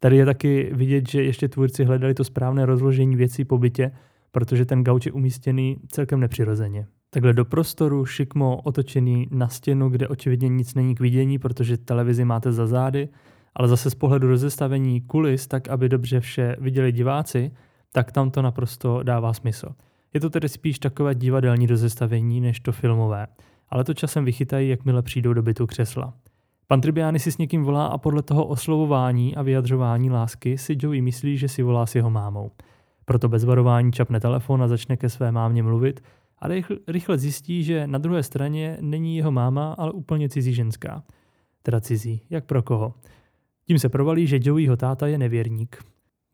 Tady 0.02 0.16
je 0.16 0.24
taky 0.24 0.70
vidět, 0.74 1.08
že 1.08 1.22
ještě 1.22 1.48
tvůrci 1.48 1.84
hledali 1.84 2.14
to 2.14 2.24
správné 2.24 2.66
rozložení 2.66 3.16
věcí 3.16 3.44
po 3.44 3.58
bytě, 3.58 3.90
protože 4.32 4.64
ten 4.64 4.84
gauč 4.84 5.06
je 5.06 5.12
umístěný 5.12 5.76
celkem 5.88 6.20
nepřirozeně. 6.20 6.86
Takhle 7.10 7.32
do 7.32 7.44
prostoru, 7.44 8.06
šikmo 8.06 8.56
otočený 8.56 9.28
na 9.30 9.48
stěnu, 9.48 9.88
kde 9.88 10.08
očividně 10.08 10.48
nic 10.48 10.74
není 10.74 10.94
k 10.94 11.00
vidění, 11.00 11.38
protože 11.38 11.76
televizi 11.76 12.24
máte 12.24 12.52
za 12.52 12.66
zády, 12.66 13.08
ale 13.54 13.68
zase 13.68 13.90
z 13.90 13.94
pohledu 13.94 14.28
rozestavení 14.28 15.00
kulis, 15.00 15.46
tak 15.46 15.68
aby 15.68 15.88
dobře 15.88 16.20
vše 16.20 16.56
viděli 16.60 16.92
diváci, 16.92 17.50
tak 17.92 18.12
tam 18.12 18.30
to 18.30 18.42
naprosto 18.42 19.02
dává 19.02 19.32
smysl. 19.32 19.68
Je 20.14 20.20
to 20.20 20.30
tedy 20.30 20.48
spíš 20.48 20.78
takové 20.78 21.14
divadelní 21.14 21.66
rozestavení 21.66 22.40
než 22.40 22.60
to 22.60 22.72
filmové, 22.72 23.26
ale 23.68 23.84
to 23.84 23.94
časem 23.94 24.24
vychytají, 24.24 24.68
jakmile 24.68 25.02
přijdou 25.02 25.32
do 25.32 25.42
bytu 25.42 25.66
křesla. 25.66 26.14
Pan 26.66 26.80
Tribiani 26.80 27.18
si 27.18 27.32
s 27.32 27.38
někým 27.38 27.64
volá 27.64 27.86
a 27.86 27.98
podle 27.98 28.22
toho 28.22 28.46
oslovování 28.46 29.36
a 29.36 29.42
vyjadřování 29.42 30.10
lásky 30.10 30.58
si 30.58 30.76
Joey 30.80 31.00
myslí, 31.00 31.38
že 31.38 31.48
si 31.48 31.62
volá 31.62 31.86
s 31.86 31.94
jeho 31.94 32.10
mámou. 32.10 32.50
Proto 33.04 33.28
bez 33.28 33.44
varování 33.44 33.92
čapne 33.92 34.20
telefon 34.20 34.62
a 34.62 34.68
začne 34.68 34.96
ke 34.96 35.08
své 35.08 35.32
mámě 35.32 35.62
mluvit 35.62 36.00
a 36.38 36.48
rychle 36.88 37.18
zjistí, 37.18 37.64
že 37.64 37.86
na 37.86 37.98
druhé 37.98 38.22
straně 38.22 38.78
není 38.80 39.16
jeho 39.16 39.32
máma, 39.32 39.72
ale 39.78 39.92
úplně 39.92 40.28
cizí 40.28 40.54
ženská. 40.54 41.02
Teda 41.62 41.80
cizí, 41.80 42.22
jak 42.30 42.44
pro 42.44 42.62
koho. 42.62 42.94
Tím 43.66 43.78
se 43.78 43.88
provalí, 43.88 44.26
že 44.26 44.38
Joeyho 44.42 44.76
táta 44.76 45.06
je 45.06 45.18
nevěrník. 45.18 45.76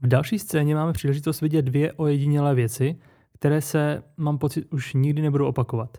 V 0.01 0.07
další 0.07 0.39
scéně 0.39 0.75
máme 0.75 0.93
příležitost 0.93 1.41
vidět 1.41 1.63
dvě 1.63 1.93
ojedinělé 1.93 2.55
věci, 2.55 2.97
které 3.33 3.61
se, 3.61 4.03
mám 4.17 4.39
pocit, 4.39 4.67
už 4.73 4.95
nikdy 4.95 5.23
nebudou 5.23 5.47
opakovat. 5.47 5.99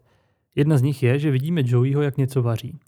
Jedna 0.55 0.77
z 0.77 0.81
nich 0.81 1.03
je, 1.03 1.19
že 1.19 1.31
vidíme 1.31 1.62
Joeyho, 1.65 2.01
jak 2.01 2.17
něco 2.17 2.41
vaří. 2.41 2.79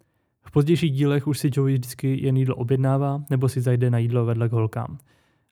V 0.51 0.53
pozdějších 0.53 0.91
dílech 0.91 1.27
už 1.27 1.39
si 1.39 1.49
Joey 1.53 1.73
vždycky 1.73 2.25
jen 2.25 2.37
jídlo 2.37 2.55
objednává 2.55 3.23
nebo 3.29 3.49
si 3.49 3.61
zajde 3.61 3.89
na 3.89 3.97
jídlo 3.97 4.25
vedle 4.25 4.49
k 4.49 4.51
holkám. 4.51 4.97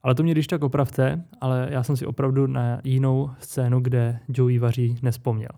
Ale 0.03 0.15
to 0.15 0.23
mě 0.23 0.31
když 0.31 0.47
tak 0.47 0.63
opravte, 0.63 1.23
ale 1.41 1.67
já 1.71 1.83
jsem 1.83 1.97
si 1.97 2.05
opravdu 2.05 2.47
na 2.47 2.81
jinou 2.83 3.29
scénu, 3.39 3.79
kde 3.79 4.19
Joey 4.27 4.59
vaří, 4.59 4.95
nespomněl. 5.01 5.49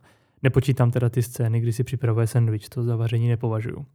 Nepočítám 0.43 0.91
teda 0.91 1.09
ty 1.09 1.21
scény, 1.21 1.59
kdy 1.59 1.73
si 1.73 1.83
připravuje 1.83 2.27
sandwich, 2.27 2.69
to 2.69 2.83
za 2.83 2.95
vaření 2.95 3.29
nepovažuju. 3.29 3.85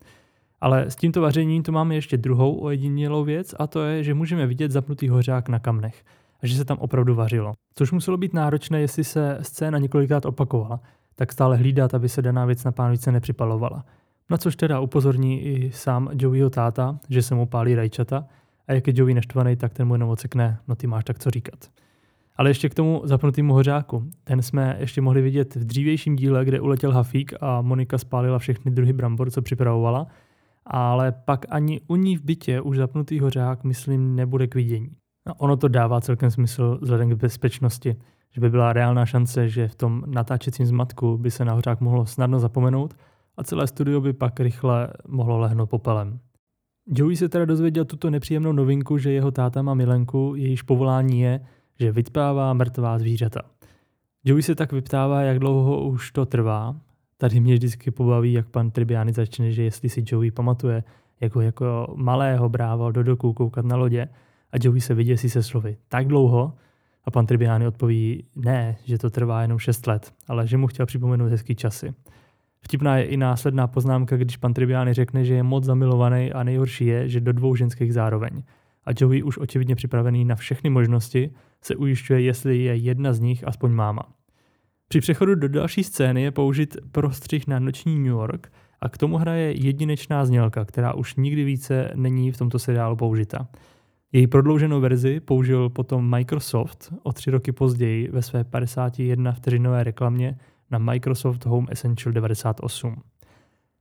Ale 0.60 0.90
s 0.90 0.96
tímto 0.96 1.20
vařením 1.20 1.62
to 1.62 1.72
máme 1.72 1.94
ještě 1.94 2.16
druhou 2.16 2.60
ojedinělou 2.60 3.24
věc 3.24 3.54
a 3.58 3.66
to 3.66 3.82
je, 3.82 4.04
že 4.04 4.14
můžeme 4.14 4.46
vidět 4.46 4.70
zapnutý 4.70 5.08
hořák 5.08 5.48
na 5.48 5.58
kamnech 5.58 6.04
a 6.42 6.46
že 6.46 6.56
se 6.56 6.64
tam 6.64 6.78
opravdu 6.78 7.14
vařilo. 7.14 7.52
Což 7.74 7.92
muselo 7.92 8.16
být 8.16 8.34
náročné, 8.34 8.80
jestli 8.80 9.04
se 9.04 9.38
scéna 9.42 9.78
několikrát 9.78 10.26
opakovala, 10.26 10.80
tak 11.14 11.32
stále 11.32 11.56
hlídat, 11.56 11.94
aby 11.94 12.08
se 12.08 12.22
daná 12.22 12.44
věc 12.44 12.64
na 12.64 12.72
pánvice 12.72 13.12
nepřipalovala. 13.12 13.84
Na 14.30 14.36
což 14.36 14.56
teda 14.56 14.80
upozorní 14.80 15.42
i 15.42 15.72
sám 15.72 16.08
Joeyho 16.12 16.50
táta, 16.50 16.98
že 17.08 17.22
se 17.22 17.34
mu 17.34 17.46
pálí 17.46 17.74
rajčata 17.74 18.24
a 18.68 18.72
jak 18.72 18.86
je 18.86 18.92
Joey 18.96 19.14
naštvaný, 19.14 19.56
tak 19.56 19.72
ten 19.72 19.88
mu 19.88 19.94
jenom 19.94 20.08
ocekne, 20.08 20.58
no 20.68 20.74
ty 20.74 20.86
máš 20.86 21.04
tak 21.04 21.18
co 21.18 21.30
říkat. 21.30 21.70
Ale 22.36 22.50
ještě 22.50 22.68
k 22.68 22.74
tomu 22.74 23.02
zapnutému 23.04 23.54
hořáku. 23.54 24.10
Ten 24.24 24.42
jsme 24.42 24.76
ještě 24.78 25.00
mohli 25.00 25.22
vidět 25.22 25.54
v 25.54 25.64
dřívějším 25.64 26.16
díle, 26.16 26.44
kde 26.44 26.60
uletěl 26.60 26.92
Hafík 26.92 27.34
a 27.40 27.62
Monika 27.62 27.98
spálila 27.98 28.38
všechny 28.38 28.70
druhy 28.70 28.92
brambor, 28.92 29.30
co 29.30 29.42
připravovala, 29.42 30.06
ale 30.66 31.12
pak 31.12 31.46
ani 31.48 31.80
u 31.86 31.96
ní 31.96 32.16
v 32.16 32.22
bytě 32.22 32.60
už 32.60 32.76
zapnutý 32.76 33.20
hořák, 33.20 33.64
myslím, 33.64 34.16
nebude 34.16 34.46
k 34.46 34.54
vidění. 34.54 34.90
A 35.26 35.40
ono 35.40 35.56
to 35.56 35.68
dává 35.68 36.00
celkem 36.00 36.30
smysl 36.30 36.78
vzhledem 36.82 37.10
k 37.10 37.14
bezpečnosti, 37.14 37.96
že 38.32 38.40
by 38.40 38.50
byla 38.50 38.72
reálná 38.72 39.06
šance, 39.06 39.48
že 39.48 39.68
v 39.68 39.74
tom 39.74 40.02
natáčecím 40.06 40.66
zmatku 40.66 41.18
by 41.18 41.30
se 41.30 41.44
na 41.44 41.52
hořák 41.52 41.80
mohlo 41.80 42.06
snadno 42.06 42.38
zapomenout 42.38 42.94
a 43.36 43.44
celé 43.44 43.66
studio 43.66 44.00
by 44.00 44.12
pak 44.12 44.40
rychle 44.40 44.88
mohlo 45.08 45.38
lehnout 45.38 45.70
popelem. 45.70 46.18
Joey 46.88 47.16
se 47.16 47.28
teda 47.28 47.44
dozvěděl 47.44 47.84
tuto 47.84 48.10
nepříjemnou 48.10 48.52
novinku, 48.52 48.98
že 48.98 49.12
jeho 49.12 49.30
táta 49.30 49.62
má 49.62 49.74
milenku, 49.74 50.34
jejíž 50.36 50.62
povolání 50.62 51.20
je, 51.20 51.40
že 51.80 51.92
vyptává 51.92 52.52
mrtvá 52.52 52.98
zvířata. 52.98 53.40
Joey 54.24 54.42
se 54.42 54.54
tak 54.54 54.72
vyptává, 54.72 55.22
jak 55.22 55.38
dlouho 55.38 55.88
už 55.88 56.12
to 56.12 56.26
trvá. 56.26 56.76
Tady 57.16 57.40
mě 57.40 57.54
vždycky 57.54 57.90
pobaví, 57.90 58.32
jak 58.32 58.48
pan 58.48 58.70
Tribiani 58.70 59.12
začne, 59.12 59.52
že 59.52 59.62
jestli 59.62 59.88
si 59.88 60.04
Joey 60.06 60.30
pamatuje, 60.30 60.84
jak 61.20 61.34
ho 61.34 61.40
jako 61.40 61.94
malého 61.96 62.48
brával 62.48 62.92
do 62.92 63.02
doku 63.02 63.32
koukat 63.32 63.64
na 63.64 63.76
lodě 63.76 64.08
a 64.52 64.56
Joey 64.62 64.80
se 64.80 64.94
vyděsí 64.94 65.30
se 65.30 65.42
slovy 65.42 65.76
tak 65.88 66.06
dlouho 66.06 66.52
a 67.04 67.10
pan 67.10 67.26
Tribiani 67.26 67.66
odpoví 67.66 68.24
ne, 68.36 68.76
že 68.84 68.98
to 68.98 69.10
trvá 69.10 69.42
jenom 69.42 69.58
6 69.58 69.86
let, 69.86 70.12
ale 70.28 70.46
že 70.46 70.56
mu 70.56 70.66
chtěl 70.66 70.86
připomenout 70.86 71.28
hezký 71.28 71.54
časy. 71.54 71.94
Vtipná 72.66 72.96
je 72.96 73.04
i 73.04 73.16
následná 73.16 73.66
poznámka, 73.66 74.16
když 74.16 74.36
pan 74.36 74.54
Tribiani 74.54 74.92
řekne, 74.92 75.24
že 75.24 75.34
je 75.34 75.42
moc 75.42 75.64
zamilovaný 75.64 76.32
a 76.32 76.42
nejhorší 76.42 76.86
je, 76.86 77.08
že 77.08 77.20
do 77.20 77.32
dvou 77.32 77.56
ženských 77.56 77.94
zároveň. 77.94 78.42
A 78.84 78.90
Joey 79.00 79.22
už 79.22 79.38
očividně 79.38 79.74
připravený 79.74 80.24
na 80.24 80.34
všechny 80.34 80.70
možnosti 80.70 81.30
se 81.62 81.76
ujišťuje, 81.76 82.20
jestli 82.20 82.58
je 82.58 82.76
jedna 82.76 83.12
z 83.12 83.20
nich 83.20 83.48
aspoň 83.48 83.72
máma. 83.72 84.02
Při 84.88 85.00
přechodu 85.00 85.34
do 85.34 85.48
další 85.48 85.84
scény 85.84 86.22
je 86.22 86.30
použit 86.30 86.76
prostřih 86.92 87.46
na 87.46 87.58
noční 87.58 87.98
New 87.98 88.06
York 88.06 88.52
a 88.80 88.88
k 88.88 88.98
tomu 88.98 89.16
hraje 89.16 89.52
jedinečná 89.52 90.26
znělka, 90.26 90.64
která 90.64 90.94
už 90.94 91.16
nikdy 91.16 91.44
více 91.44 91.90
není 91.94 92.32
v 92.32 92.36
tomto 92.36 92.58
seriálu 92.58 92.96
použita. 92.96 93.48
Její 94.12 94.26
prodlouženou 94.26 94.80
verzi 94.80 95.20
použil 95.20 95.70
potom 95.70 96.10
Microsoft 96.10 96.92
o 97.02 97.12
tři 97.12 97.30
roky 97.30 97.52
později 97.52 98.08
ve 98.12 98.22
své 98.22 98.44
51 98.44 99.32
vteřinové 99.32 99.84
reklamě 99.84 100.38
na 100.70 100.78
Microsoft 100.78 101.44
Home 101.44 101.66
Essential 101.70 102.12
98. 102.12 103.02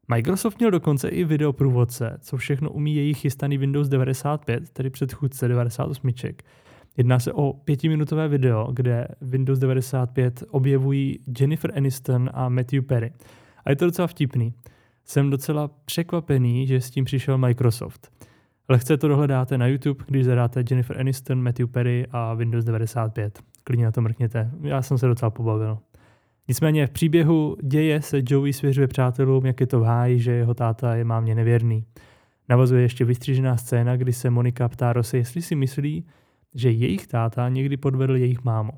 Microsoft 0.08 0.60
měl 0.60 0.72
dokonce 0.72 1.10
i 1.10 1.24
videoprůvodce, 1.24 2.18
co 2.22 2.38
všechno 2.38 2.70
umí 2.70 2.96
jejich 2.96 3.18
chystaný 3.18 3.58
Windows 3.58 3.90
95, 3.90 4.70
tedy 4.70 4.90
předchůdce 4.90 5.48
98. 5.48 6.10
Jedná 6.98 7.20
se 7.20 7.34
o 7.34 7.54
pětiminutové 7.54 8.28
video, 8.28 8.72
kde 8.74 9.08
Windows 9.22 9.60
95 9.60 10.44
objevují 10.50 11.20
Jennifer 11.40 11.72
Aniston 11.78 12.30
a 12.34 12.50
Matthew 12.50 12.84
Perry. 12.84 13.14
A 13.66 13.70
je 13.70 13.76
to 13.76 13.86
docela 13.86 14.08
vtipný. 14.08 14.54
Jsem 15.06 15.30
docela 15.30 15.70
překvapený, 15.86 16.68
že 16.68 16.82
s 16.82 16.90
tím 16.90 17.06
přišel 17.06 17.38
Microsoft. 17.38 18.12
Lehce 18.70 18.98
to 18.98 19.08
dohledáte 19.08 19.58
na 19.58 19.68
YouTube, 19.68 20.06
když 20.08 20.26
zadáte 20.26 20.64
Jennifer 20.70 21.00
Aniston, 21.00 21.44
Matthew 21.44 21.68
Perry 21.68 22.08
a 22.12 22.34
Windows 22.34 22.66
95. 22.66 23.40
Klidně 23.64 23.86
na 23.86 23.92
to 23.92 24.02
mrkněte. 24.02 24.52
Já 24.62 24.82
jsem 24.82 24.98
se 24.98 25.08
docela 25.08 25.30
pobavil. 25.30 25.78
Nicméně 26.48 26.88
v 26.88 26.92
příběhu 26.92 27.58
děje 27.64 28.02
se 28.02 28.22
Joey 28.30 28.54
svěřuje 28.54 28.88
přátelům, 28.88 29.46
jak 29.46 29.60
je 29.60 29.68
to 29.68 29.80
v 29.80 29.84
háji, 29.84 30.20
že 30.20 30.32
jeho 30.32 30.54
táta 30.54 30.96
je 30.96 31.04
mámě 31.04 31.36
nevěrný. 31.36 31.86
Navazuje 32.50 32.82
ještě 32.82 33.06
vystřížená 33.06 33.58
scéna, 33.58 33.98
kdy 33.98 34.14
se 34.14 34.30
Monika 34.30 34.70
ptá 34.70 34.94
Rose, 34.94 35.18
jestli 35.18 35.42
si 35.42 35.56
myslí, 35.56 36.06
že 36.54 36.72
jejich 36.72 37.08
táta 37.08 37.50
někdy 37.50 37.78
podvedl 37.78 38.16
jejich 38.16 38.44
mámu. 38.44 38.72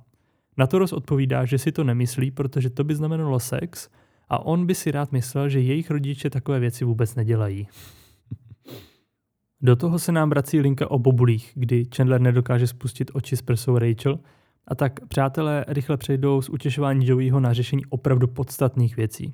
Na 0.57 0.67
to 0.67 0.79
Ross 0.79 0.93
odpovídá, 0.93 1.45
že 1.45 1.57
si 1.57 1.71
to 1.71 1.83
nemyslí, 1.83 2.31
protože 2.31 2.69
to 2.69 2.83
by 2.83 2.95
znamenalo 2.95 3.39
sex 3.39 3.89
a 4.29 4.45
on 4.45 4.65
by 4.65 4.75
si 4.75 4.91
rád 4.91 5.11
myslel, 5.11 5.49
že 5.49 5.59
jejich 5.59 5.91
rodiče 5.91 6.29
takové 6.29 6.59
věci 6.59 6.85
vůbec 6.85 7.15
nedělají. 7.15 7.67
Do 9.61 9.75
toho 9.75 9.99
se 9.99 10.11
nám 10.11 10.29
vrací 10.29 10.59
linka 10.59 10.91
o 10.91 10.99
bobulích, 10.99 11.51
kdy 11.55 11.85
Chandler 11.95 12.21
nedokáže 12.21 12.67
spustit 12.67 13.11
oči 13.13 13.37
s 13.37 13.41
prsou 13.41 13.77
Rachel 13.77 14.19
a 14.67 14.75
tak 14.75 15.07
přátelé 15.07 15.65
rychle 15.67 15.97
přejdou 15.97 16.41
z 16.41 16.49
utěšování 16.49 17.07
Joeyho 17.07 17.39
na 17.39 17.53
řešení 17.53 17.85
opravdu 17.85 18.27
podstatných 18.27 18.97
věcí. 18.97 19.33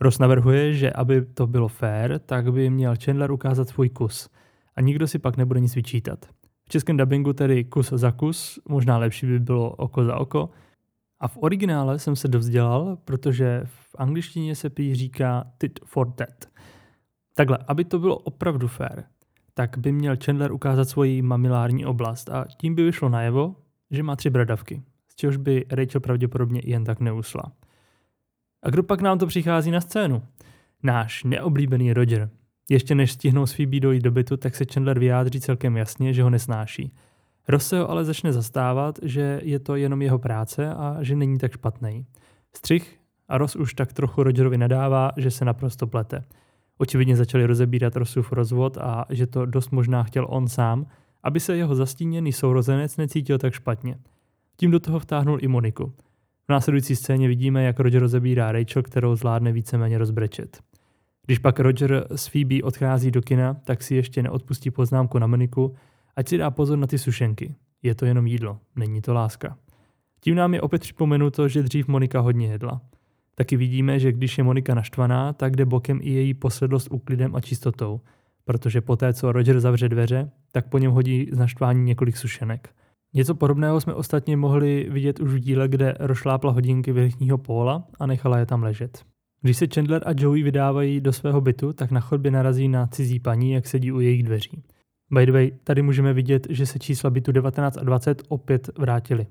Ross 0.00 0.18
navrhuje, 0.18 0.74
že 0.74 0.92
aby 0.92 1.24
to 1.24 1.46
bylo 1.46 1.68
fair, 1.68 2.18
tak 2.18 2.52
by 2.52 2.70
měl 2.70 2.94
Chandler 3.04 3.30
ukázat 3.30 3.68
svůj 3.68 3.88
kus 3.88 4.28
a 4.76 4.80
nikdo 4.80 5.06
si 5.06 5.18
pak 5.18 5.36
nebude 5.36 5.60
nic 5.60 5.74
vyčítat. 5.74 6.26
V 6.64 6.68
českém 6.68 6.96
dubbingu 6.96 7.32
tedy 7.32 7.64
kus 7.64 7.88
za 7.88 8.12
kus, 8.12 8.58
možná 8.68 8.98
lepší 8.98 9.26
by 9.26 9.38
bylo 9.38 9.70
oko 9.70 10.04
za 10.04 10.16
oko. 10.16 10.50
A 11.20 11.28
v 11.28 11.36
originále 11.40 11.98
jsem 11.98 12.16
se 12.16 12.28
dovzdělal, 12.28 12.98
protože 13.04 13.62
v 13.64 13.96
angličtině 13.98 14.54
se 14.54 14.70
prý 14.70 14.94
říká 14.94 15.44
tit 15.58 15.80
for 15.84 16.12
tat. 16.12 16.48
Takhle, 17.34 17.58
aby 17.68 17.84
to 17.84 17.98
bylo 17.98 18.18
opravdu 18.18 18.68
fair, 18.68 19.02
tak 19.54 19.78
by 19.78 19.92
měl 19.92 20.16
Chandler 20.24 20.52
ukázat 20.52 20.88
svoji 20.88 21.22
mamilární 21.22 21.86
oblast 21.86 22.30
a 22.30 22.44
tím 22.58 22.74
by 22.74 22.84
vyšlo 22.84 23.08
najevo, 23.08 23.54
že 23.94 24.02
má 24.02 24.16
tři 24.16 24.30
bradavky, 24.30 24.82
z 25.08 25.14
čehož 25.14 25.36
by 25.36 25.64
Rachel 25.70 26.00
pravděpodobně 26.00 26.60
jen 26.64 26.84
tak 26.84 27.00
neusla. 27.00 27.52
A 28.62 28.70
kdo 28.70 28.82
pak 28.82 29.00
nám 29.00 29.18
to 29.18 29.26
přichází 29.26 29.70
na 29.70 29.80
scénu? 29.80 30.22
Náš 30.82 31.24
neoblíbený 31.24 31.92
Roger. 31.92 32.30
Ještě 32.70 32.94
než 32.94 33.12
stihnou 33.12 33.46
s 33.46 33.52
Phoebe 33.52 33.80
dojít 33.80 34.02
do 34.02 34.10
bytu, 34.10 34.36
tak 34.36 34.56
se 34.56 34.64
Chandler 34.72 34.98
vyjádří 34.98 35.40
celkem 35.40 35.76
jasně, 35.76 36.12
že 36.12 36.22
ho 36.22 36.30
nesnáší. 36.30 36.92
Ross 37.48 37.68
se 37.68 37.78
ho 37.78 37.90
ale 37.90 38.04
začne 38.04 38.32
zastávat, 38.32 38.98
že 39.02 39.40
je 39.42 39.58
to 39.58 39.76
jenom 39.76 40.02
jeho 40.02 40.18
práce 40.18 40.74
a 40.74 40.96
že 41.00 41.16
není 41.16 41.38
tak 41.38 41.52
špatný. 41.52 42.06
Střih 42.56 43.00
a 43.28 43.38
Ross 43.38 43.56
už 43.56 43.74
tak 43.74 43.92
trochu 43.92 44.22
Rogerovi 44.22 44.58
nadává, 44.58 45.12
že 45.16 45.30
se 45.30 45.44
naprosto 45.44 45.86
plete. 45.86 46.24
Očividně 46.78 47.16
začali 47.16 47.46
rozebírat 47.46 47.96
Rossův 47.96 48.32
rozvod 48.32 48.78
a 48.78 49.04
že 49.10 49.26
to 49.26 49.46
dost 49.46 49.70
možná 49.70 50.02
chtěl 50.02 50.26
on 50.28 50.48
sám, 50.48 50.86
aby 51.24 51.40
se 51.40 51.56
jeho 51.56 51.74
zastíněný 51.74 52.32
sourozenec 52.32 52.96
necítil 52.96 53.38
tak 53.38 53.54
špatně. 53.54 53.98
Tím 54.56 54.70
do 54.70 54.80
toho 54.80 54.98
vtáhnul 54.98 55.38
i 55.40 55.48
Moniku. 55.48 55.92
V 56.46 56.48
následující 56.48 56.96
scéně 56.96 57.28
vidíme, 57.28 57.64
jak 57.64 57.80
Roger 57.80 58.02
rozebírá 58.02 58.52
Rachel, 58.52 58.82
kterou 58.82 59.16
zvládne 59.16 59.52
víceméně 59.52 59.98
rozbrečet. 59.98 60.62
Když 61.26 61.38
pak 61.38 61.60
Roger 61.60 62.06
s 62.16 62.26
Phoebe 62.28 62.62
odchází 62.62 63.10
do 63.10 63.22
kina, 63.22 63.54
tak 63.54 63.82
si 63.82 63.94
ještě 63.94 64.22
neodpustí 64.22 64.70
poznámku 64.70 65.18
na 65.18 65.26
Moniku, 65.26 65.74
ať 66.16 66.28
si 66.28 66.38
dá 66.38 66.50
pozor 66.50 66.78
na 66.78 66.86
ty 66.86 66.98
sušenky. 66.98 67.54
Je 67.82 67.94
to 67.94 68.06
jenom 68.06 68.26
jídlo, 68.26 68.58
není 68.76 69.00
to 69.00 69.14
láska. 69.14 69.56
Tím 70.20 70.34
nám 70.34 70.54
je 70.54 70.60
opět 70.60 70.82
připomenuto, 70.82 71.48
že 71.48 71.62
dřív 71.62 71.88
Monika 71.88 72.20
hodně 72.20 72.46
jedla. 72.46 72.80
Taky 73.34 73.56
vidíme, 73.56 73.98
že 73.98 74.12
když 74.12 74.38
je 74.38 74.44
Monika 74.44 74.74
naštvaná, 74.74 75.32
tak 75.32 75.56
jde 75.56 75.64
bokem 75.64 75.98
i 76.02 76.10
její 76.10 76.34
posledlost 76.34 76.88
úklidem 76.90 77.36
a 77.36 77.40
čistotou, 77.40 78.00
protože 78.44 78.80
poté, 78.80 79.14
co 79.14 79.32
Roger 79.32 79.60
zavře 79.60 79.88
dveře, 79.88 80.30
tak 80.52 80.68
po 80.68 80.78
něm 80.78 80.92
hodí 80.92 81.28
z 81.32 81.38
naštvání 81.38 81.82
několik 81.82 82.16
sušenek. 82.16 82.68
Něco 83.14 83.34
podobného 83.34 83.80
jsme 83.80 83.94
ostatně 83.94 84.36
mohli 84.36 84.88
vidět 84.90 85.20
už 85.20 85.32
v 85.32 85.38
díle, 85.38 85.68
kde 85.68 85.94
rošlápla 86.00 86.52
hodinky 86.52 86.92
vrchního 86.92 87.38
póla 87.38 87.86
a 88.00 88.06
nechala 88.06 88.38
je 88.38 88.46
tam 88.46 88.62
ležet. 88.62 89.04
Když 89.42 89.56
se 89.56 89.66
Chandler 89.74 90.02
a 90.06 90.12
Joey 90.16 90.42
vydávají 90.42 91.00
do 91.00 91.12
svého 91.12 91.40
bytu, 91.40 91.72
tak 91.72 91.90
na 91.90 92.00
chodbě 92.00 92.30
narazí 92.30 92.68
na 92.68 92.86
cizí 92.86 93.20
paní, 93.20 93.52
jak 93.52 93.66
sedí 93.66 93.92
u 93.92 94.00
jejich 94.00 94.22
dveří. 94.22 94.62
By 95.10 95.26
the 95.26 95.32
way, 95.32 95.50
tady 95.64 95.82
můžeme 95.82 96.12
vidět, 96.12 96.46
že 96.50 96.66
se 96.66 96.78
čísla 96.78 97.10
bytu 97.10 97.32
19 97.32 97.76
a 97.76 97.84
20 97.84 98.22
opět 98.28 98.70
vrátily. 98.78 99.26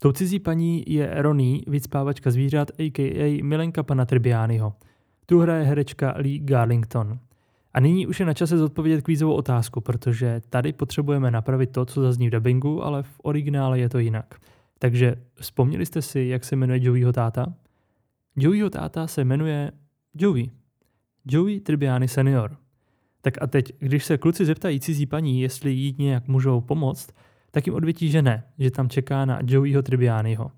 Tou 0.00 0.12
cizí 0.12 0.38
paní 0.38 0.84
je 0.86 1.22
Ronnie, 1.22 1.60
vycpávačka 1.66 2.30
zvířat, 2.30 2.70
a.k.a. 2.78 3.42
milenka 3.42 3.82
pana 3.82 4.04
Trbiányho. 4.04 4.74
Tu 5.26 5.40
hraje 5.40 5.64
herečka 5.64 6.14
Lee 6.16 6.38
Garlington. 6.38 7.18
A 7.74 7.80
nyní 7.80 8.06
už 8.06 8.20
je 8.20 8.26
na 8.26 8.34
čase 8.34 8.58
zodpovědět 8.58 9.02
kvízovou 9.02 9.34
otázku, 9.34 9.80
protože 9.80 10.42
tady 10.50 10.72
potřebujeme 10.72 11.30
napravit 11.30 11.70
to, 11.70 11.84
co 11.84 12.02
zazní 12.02 12.28
v 12.28 12.30
dubbingu, 12.30 12.84
ale 12.84 13.02
v 13.02 13.20
originále 13.22 13.78
je 13.78 13.88
to 13.88 13.98
jinak. 13.98 14.34
Takže 14.78 15.14
vzpomněli 15.34 15.86
jste 15.86 16.02
si, 16.02 16.20
jak 16.20 16.44
se 16.44 16.56
jmenuje 16.56 16.78
Joeyho 16.82 17.12
táta? 17.12 17.54
Joeyho 18.36 18.70
táta 18.70 19.06
se 19.06 19.24
jmenuje 19.24 19.72
Joey. 20.14 20.50
Joey 21.24 21.60
Tribbiani 21.60 22.08
senior. 22.08 22.56
Tak 23.20 23.42
a 23.42 23.46
teď, 23.46 23.72
když 23.78 24.04
se 24.04 24.18
kluci 24.18 24.44
zeptají 24.44 24.80
cizí 24.80 25.06
paní, 25.06 25.40
jestli 25.40 25.70
jí 25.70 25.94
nějak 25.98 26.28
můžou 26.28 26.60
pomoct, 26.60 27.12
tak 27.50 27.66
jim 27.66 27.74
odvětí, 27.74 28.08
že 28.08 28.22
ne, 28.22 28.44
že 28.58 28.70
tam 28.70 28.88
čeká 28.88 29.24
na 29.24 29.38
Joeyho 29.46 29.82
Tribbianiho. 29.82 30.50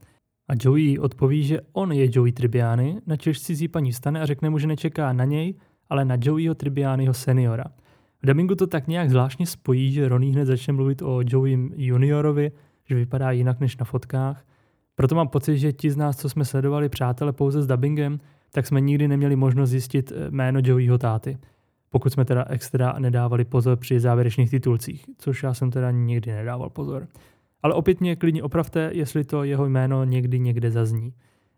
A 0.48 0.52
Joey 0.60 0.98
odpoví, 0.98 1.42
že 1.44 1.60
on 1.72 1.92
je 1.92 2.08
Joey 2.12 2.32
Tribbiani, 2.32 3.00
na 3.06 3.16
čež 3.16 3.40
cizí 3.40 3.68
paní 3.68 3.92
stane 3.92 4.20
a 4.20 4.26
řekne 4.26 4.50
mu, 4.50 4.58
že 4.58 4.66
nečeká 4.66 5.12
na 5.12 5.24
něj, 5.24 5.54
ale 5.88 6.04
na 6.04 6.16
Joeyho 6.20 6.54
Tribbianiho 6.54 7.14
seniora. 7.14 7.64
V 8.22 8.26
dubbingu 8.26 8.54
to 8.54 8.66
tak 8.66 8.88
nějak 8.88 9.10
zvláštně 9.10 9.46
spojí, 9.46 9.92
že 9.92 10.08
Ronnie 10.08 10.32
hned 10.32 10.44
začne 10.44 10.72
mluvit 10.72 11.02
o 11.02 11.20
Joey 11.26 11.70
juniorovi, 11.76 12.52
že 12.84 12.94
vypadá 12.94 13.30
jinak 13.30 13.60
než 13.60 13.76
na 13.76 13.84
fotkách. 13.84 14.44
Proto 14.94 15.14
mám 15.14 15.28
pocit, 15.28 15.58
že 15.58 15.72
ti 15.72 15.90
z 15.90 15.96
nás, 15.96 16.16
co 16.16 16.28
jsme 16.28 16.44
sledovali 16.44 16.88
přátele 16.88 17.32
pouze 17.32 17.62
s 17.62 17.66
dubbingem, 17.66 18.20
tak 18.52 18.66
jsme 18.66 18.80
nikdy 18.80 19.08
neměli 19.08 19.36
možnost 19.36 19.70
zjistit 19.70 20.12
eh, 20.12 20.30
jméno 20.30 20.60
Joeyho 20.64 20.98
táty 20.98 21.38
pokud 21.94 22.12
jsme 22.12 22.24
teda 22.24 22.44
extra 22.48 22.94
nedávali 22.98 23.44
pozor 23.44 23.76
při 23.76 24.00
závěrečných 24.00 24.50
titulcích, 24.50 25.04
což 25.18 25.42
já 25.42 25.54
jsem 25.54 25.70
teda 25.70 25.90
nikdy 25.90 26.32
nedával 26.32 26.70
pozor. 26.70 27.06
Ale 27.62 27.74
opět 27.74 28.00
mě 28.00 28.16
klidně 28.16 28.42
opravte, 28.42 28.90
jestli 28.92 29.24
to 29.24 29.44
jeho 29.44 29.66
jméno 29.66 30.04
někdy 30.04 30.38
někde 30.38 30.70
zazní. 30.70 31.14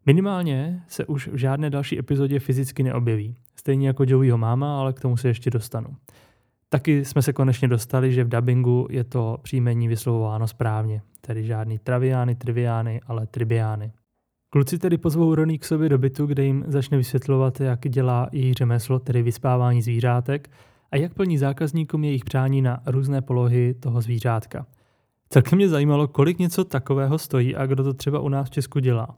Minimálně 0.07 0.83
se 0.89 1.05
už 1.07 1.29
v 1.29 1.37
žádné 1.37 1.71
další 1.71 1.99
epizodě 1.99 2.39
fyzicky 2.39 2.83
neobjeví. 2.83 3.37
Stejně 3.57 3.87
jako 3.87 4.05
Joeyho 4.07 4.39
máma, 4.39 4.81
ale 4.81 4.93
k 4.93 5.01
tomu 5.01 5.17
se 5.17 5.29
ještě 5.29 5.51
dostanu. 5.51 5.89
Taky 6.69 7.05
jsme 7.05 7.23
se 7.23 7.33
konečně 7.33 7.69
dostali, 7.69 8.13
že 8.13 8.25
v 8.25 8.29
dubbingu 8.29 8.87
je 8.91 9.05
to 9.05 9.39
příjmení 9.43 9.89
vyslovováno 9.89 10.49
správně, 10.49 11.03
tedy 11.21 11.45
žádný 11.45 11.79
traviány, 11.79 12.35
triviány, 12.35 13.01
ale 13.07 13.27
tribiány. 13.27 13.93
Kluci 14.51 14.79
tedy 14.79 14.99
pozvou 14.99 15.35
Roný 15.35 15.59
k 15.59 15.65
sobě 15.65 15.89
do 15.89 15.99
bytu, 15.99 16.27
kde 16.27 16.45
jim 16.45 16.65
začne 16.67 16.99
vysvětlovat, 16.99 17.61
jak 17.61 17.81
dělá 17.81 18.29
její 18.33 18.55
řemeslo, 18.55 18.99
tedy 18.99 19.23
vyspávání 19.23 19.83
zvířátek, 19.83 20.51
a 20.91 20.97
jak 20.97 21.15
plní 21.15 21.39
zákazníkům 21.39 22.05
jejich 22.05 22.25
přání 22.25 22.63
na 22.63 22.83
různé 22.87 23.23
polohy 23.23 23.75
toho 23.75 24.01
zvířátka. 24.01 24.67
Celkem 25.31 25.57
mě 25.57 25.69
zajímalo, 25.69 26.09
kolik 26.09 26.39
něco 26.39 26.65
takového 26.65 27.19
stojí 27.19 27.57
a 27.57 27.67
kdo 27.67 27.85
to 27.85 27.95
třeba 27.95 28.21
u 28.21 28.29
nás 28.29 28.47
v 28.47 28.51
Česku 28.51 28.79
dělá. 28.79 29.17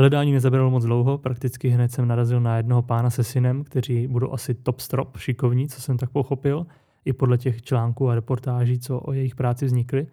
Hledání 0.00 0.32
nezabralo 0.32 0.70
moc 0.70 0.84
dlouho, 0.84 1.18
prakticky 1.18 1.68
hned 1.68 1.92
jsem 1.92 2.08
narazil 2.08 2.40
na 2.40 2.56
jednoho 2.56 2.82
pána 2.82 3.10
se 3.10 3.24
synem, 3.24 3.64
kteří 3.64 4.06
budou 4.06 4.32
asi 4.32 4.54
top 4.54 4.80
strop, 4.80 5.16
šikovní, 5.16 5.68
co 5.68 5.80
jsem 5.80 5.98
tak 5.98 6.10
pochopil, 6.10 6.66
i 7.04 7.12
podle 7.12 7.38
těch 7.38 7.62
článků 7.62 8.10
a 8.10 8.14
reportáží, 8.14 8.78
co 8.78 9.00
o 9.00 9.12
jejich 9.12 9.34
práci 9.34 9.66
vznikly. 9.66 10.06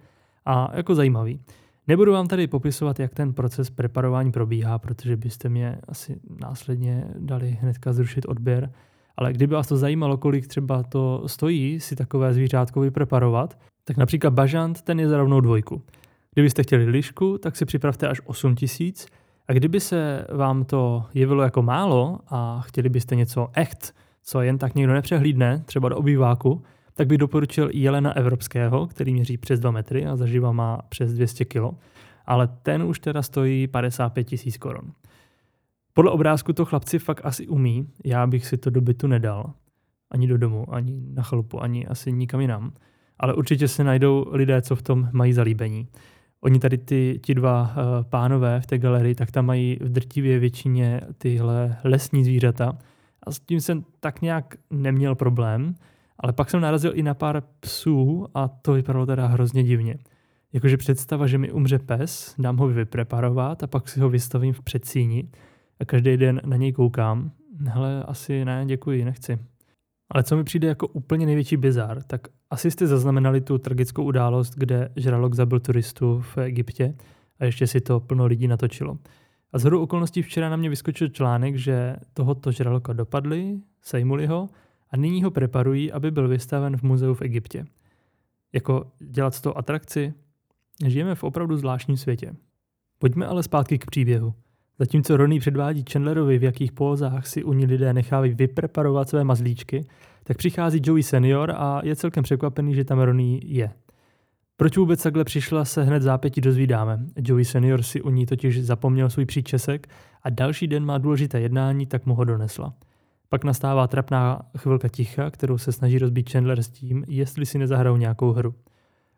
A 0.46 0.72
jako 0.76 0.96
zajímavý. 0.96 1.40
Nebudu 1.88 2.12
vám 2.12 2.28
tady 2.28 2.48
popisovat, 2.48 3.00
jak 3.00 3.14
ten 3.14 3.34
proces 3.34 3.70
preparování 3.70 4.32
probíhá, 4.32 4.80
protože 4.80 5.18
byste 5.18 5.50
mě 5.50 5.78
asi 5.88 6.20
následně 6.42 7.08
dali 7.20 7.58
hnedka 7.62 7.94
zrušit 7.94 8.26
odběr. 8.26 8.72
Ale 9.18 9.34
kdyby 9.34 9.56
vás 9.56 9.68
to 9.68 9.78
zajímalo, 9.78 10.18
kolik 10.18 10.48
třeba 10.48 10.84
to 10.84 11.24
stojí 11.28 11.80
si 11.80 11.96
takové 11.96 12.34
zvířátko 12.34 12.80
vypreparovat, 12.80 13.58
tak 13.84 13.98
například 13.98 14.34
bažant, 14.34 14.82
ten 14.82 15.00
je 15.00 15.10
za 15.10 15.18
rovnou 15.18 15.40
dvojku. 15.40 15.82
Kdybyste 16.34 16.64
chtěli 16.64 16.86
lišku, 16.86 17.38
tak 17.38 17.56
si 17.56 17.66
připravte 17.66 18.08
až 18.08 18.22
8 18.26 18.56
tisíc. 18.56 19.08
A 19.48 19.54
kdyby 19.54 19.80
se 19.80 20.28
vám 20.34 20.66
to 20.66 21.06
jevilo 21.14 21.44
jako 21.44 21.62
málo 21.62 22.20
a 22.28 22.62
chtěli 22.62 22.90
byste 22.90 23.16
něco 23.16 23.48
echt, 23.54 23.96
co 24.24 24.42
jen 24.42 24.58
tak 24.58 24.76
někdo 24.76 24.94
nepřehlídne, 24.94 25.64
třeba 25.66 25.90
do 25.90 25.98
obýváku, 25.98 26.64
tak 26.94 27.08
bych 27.08 27.18
doporučil 27.18 27.70
Jelena 27.74 28.18
Evropského, 28.18 28.88
který 28.88 29.14
měří 29.14 29.38
přes 29.38 29.60
2 29.60 29.72
metry 29.72 30.06
a 30.06 30.16
zaživa 30.16 30.52
má 30.52 30.82
přes 30.90 31.14
200 31.14 31.46
kg, 31.46 31.64
ale 32.26 32.48
ten 32.48 32.84
už 32.84 33.00
teda 33.00 33.22
stojí 33.22 33.68
55 33.68 34.24
tisíc 34.24 34.58
korun. 34.58 34.92
Podle 35.94 36.12
obrázku 36.12 36.54
to 36.54 36.66
chlapci 36.66 37.00
fakt 37.00 37.22
asi 37.24 37.48
umí, 37.48 37.88
já 38.06 38.28
bych 38.28 38.46
si 38.46 38.58
to 38.58 38.70
do 38.70 38.82
bytu 38.82 39.08
nedal. 39.08 39.54
Ani 40.12 40.28
do 40.28 40.38
domu, 40.38 40.74
ani 40.74 41.02
na 41.14 41.24
chalupu, 41.24 41.62
ani 41.62 41.88
asi 41.88 42.12
nikam 42.12 42.42
jinam. 42.42 42.74
Ale 43.20 43.34
určitě 43.34 43.68
se 43.68 43.84
najdou 43.84 44.26
lidé, 44.32 44.62
co 44.62 44.76
v 44.76 44.82
tom 44.82 45.10
mají 45.12 45.34
zalíbení. 45.34 45.88
Oni 46.46 46.60
tady 46.60 46.78
ty, 46.78 47.20
ti 47.24 47.36
dva 47.36 47.62
uh, 47.62 48.04
pánové 48.10 48.62
v 48.62 48.66
té 48.66 48.78
galerii, 48.78 49.16
tak 49.16 49.32
tam 49.32 49.46
mají 49.46 49.78
v 49.82 49.90
drtivě 49.90 50.40
většině 50.40 51.02
tyhle 51.18 51.78
lesní 51.84 52.24
zvířata. 52.24 52.78
A 53.24 53.32
s 53.32 53.40
tím 53.40 53.62
jsem 53.62 53.86
tak 54.00 54.22
nějak 54.22 54.56
neměl 54.70 55.16
problém. 55.16 55.76
Ale 56.20 56.34
pak 56.34 56.50
jsem 56.50 56.62
narazil 56.62 56.92
i 56.96 57.04
na 57.04 57.14
pár 57.14 57.44
psů 57.60 58.28
a 58.34 58.48
to 58.48 58.74
vypadalo 58.74 59.06
teda 59.06 59.28
hrozně 59.28 59.64
divně. 59.64 59.96
Jakože 60.54 60.78
představa, 60.78 61.28
že 61.28 61.38
mi 61.38 61.52
umře 61.52 61.80
pes, 61.80 62.36
dám 62.38 62.58
ho 62.58 62.68
vypreparovat 62.68 63.64
a 63.64 63.68
pak 63.68 63.90
si 63.90 64.00
ho 64.00 64.10
vystavím 64.10 64.54
v 64.54 64.62
předsíni 64.62 65.30
a 65.80 65.86
každý 65.86 66.18
den 66.18 66.42
na 66.46 66.58
něj 66.58 66.74
koukám. 66.74 67.32
Hele, 67.68 68.04
asi 68.04 68.46
ne, 68.46 68.64
děkuji, 68.66 69.06
nechci. 69.06 69.40
Ale 70.10 70.24
co 70.24 70.38
mi 70.38 70.44
přijde 70.44 70.68
jako 70.68 70.88
úplně 70.88 71.26
největší 71.26 71.58
bizar, 71.58 72.04
tak 72.04 72.28
asi 72.50 72.72
jste 72.72 72.88
zaznamenali 72.88 73.42
tu 73.42 73.58
tragickou 73.58 74.04
událost, 74.04 74.54
kde 74.56 74.90
žralok 74.96 75.34
zabil 75.34 75.60
turistu 75.60 76.20
v 76.20 76.38
Egyptě 76.38 76.96
a 77.40 77.46
ještě 77.46 77.68
si 77.68 77.82
to 77.82 78.00
plno 78.00 78.26
lidí 78.26 78.48
natočilo. 78.48 78.98
A 79.54 79.60
zhodu 79.60 79.82
okolností 79.82 80.22
včera 80.22 80.50
na 80.50 80.56
mě 80.56 80.70
vyskočil 80.70 81.08
článek, 81.08 81.56
že 81.56 81.96
tohoto 82.14 82.52
žraloka 82.52 82.94
dopadli, 82.94 83.60
sejmuli 83.82 84.26
ho 84.26 84.50
a 84.92 84.98
nyní 84.98 85.24
ho 85.24 85.32
preparují, 85.32 85.92
aby 85.92 86.12
byl 86.12 86.28
vystaven 86.28 86.78
v 86.78 86.84
muzeu 86.84 87.14
v 87.14 87.22
Egyptě. 87.22 87.66
Jako 88.54 88.92
dělat 89.00 89.36
z 89.36 89.42
toho 89.42 89.58
atrakci? 89.58 90.14
Žijeme 90.86 91.16
v 91.16 91.24
opravdu 91.24 91.58
zvláštním 91.58 91.98
světě. 91.98 92.36
Pojďme 93.00 93.26
ale 93.26 93.44
zpátky 93.44 93.78
k 93.78 93.86
příběhu. 93.86 94.34
Zatímco 94.80 95.18
Ronnie 95.18 95.40
předvádí 95.40 95.86
Chandlerovi, 95.92 96.38
v 96.38 96.44
jakých 96.44 96.72
pózách 96.72 97.28
si 97.28 97.44
u 97.44 97.54
ní 97.54 97.66
lidé 97.66 97.94
nechávají 97.94 98.34
vypreparovat 98.34 99.10
své 99.10 99.24
mazlíčky, 99.24 99.86
tak 100.24 100.38
přichází 100.38 100.82
Joey 100.84 101.04
senior 101.04 101.52
a 101.58 101.82
je 101.84 101.96
celkem 101.96 102.24
překvapený, 102.24 102.76
že 102.76 102.84
tam 102.84 103.00
Ronnie 103.00 103.40
je. 103.44 103.72
Proč 104.58 104.78
vůbec 104.78 105.04
takhle 105.04 105.24
přišla, 105.24 105.66
se 105.66 105.84
hned 105.84 106.02
zápětí 106.02 106.42
dozvídáme. 106.42 107.00
Joey 107.18 107.46
senior 107.46 107.84
si 107.84 108.02
u 108.02 108.10
ní 108.10 108.26
totiž 108.26 108.62
zapomněl 108.62 109.10
svůj 109.10 109.26
příčesek 109.26 109.88
a 110.24 110.30
další 110.30 110.68
den 110.68 110.86
má 110.86 110.98
důležité 110.98 111.42
jednání, 111.42 111.86
tak 111.86 112.06
mu 112.06 112.16
ho 112.16 112.24
donesla. 112.24 112.74
Pak 113.30 113.44
nastává 113.44 113.88
trapná 113.88 114.42
chvilka 114.58 114.88
ticha, 114.88 115.32
kterou 115.32 115.58
se 115.58 115.72
snaží 115.72 116.00
rozbít 116.00 116.32
Chandler 116.32 116.64
s 116.64 116.70
tím, 116.70 117.04
jestli 117.08 117.46
si 117.46 117.58
nezahrajou 117.58 117.98
nějakou 117.98 118.32
hru. 118.32 118.56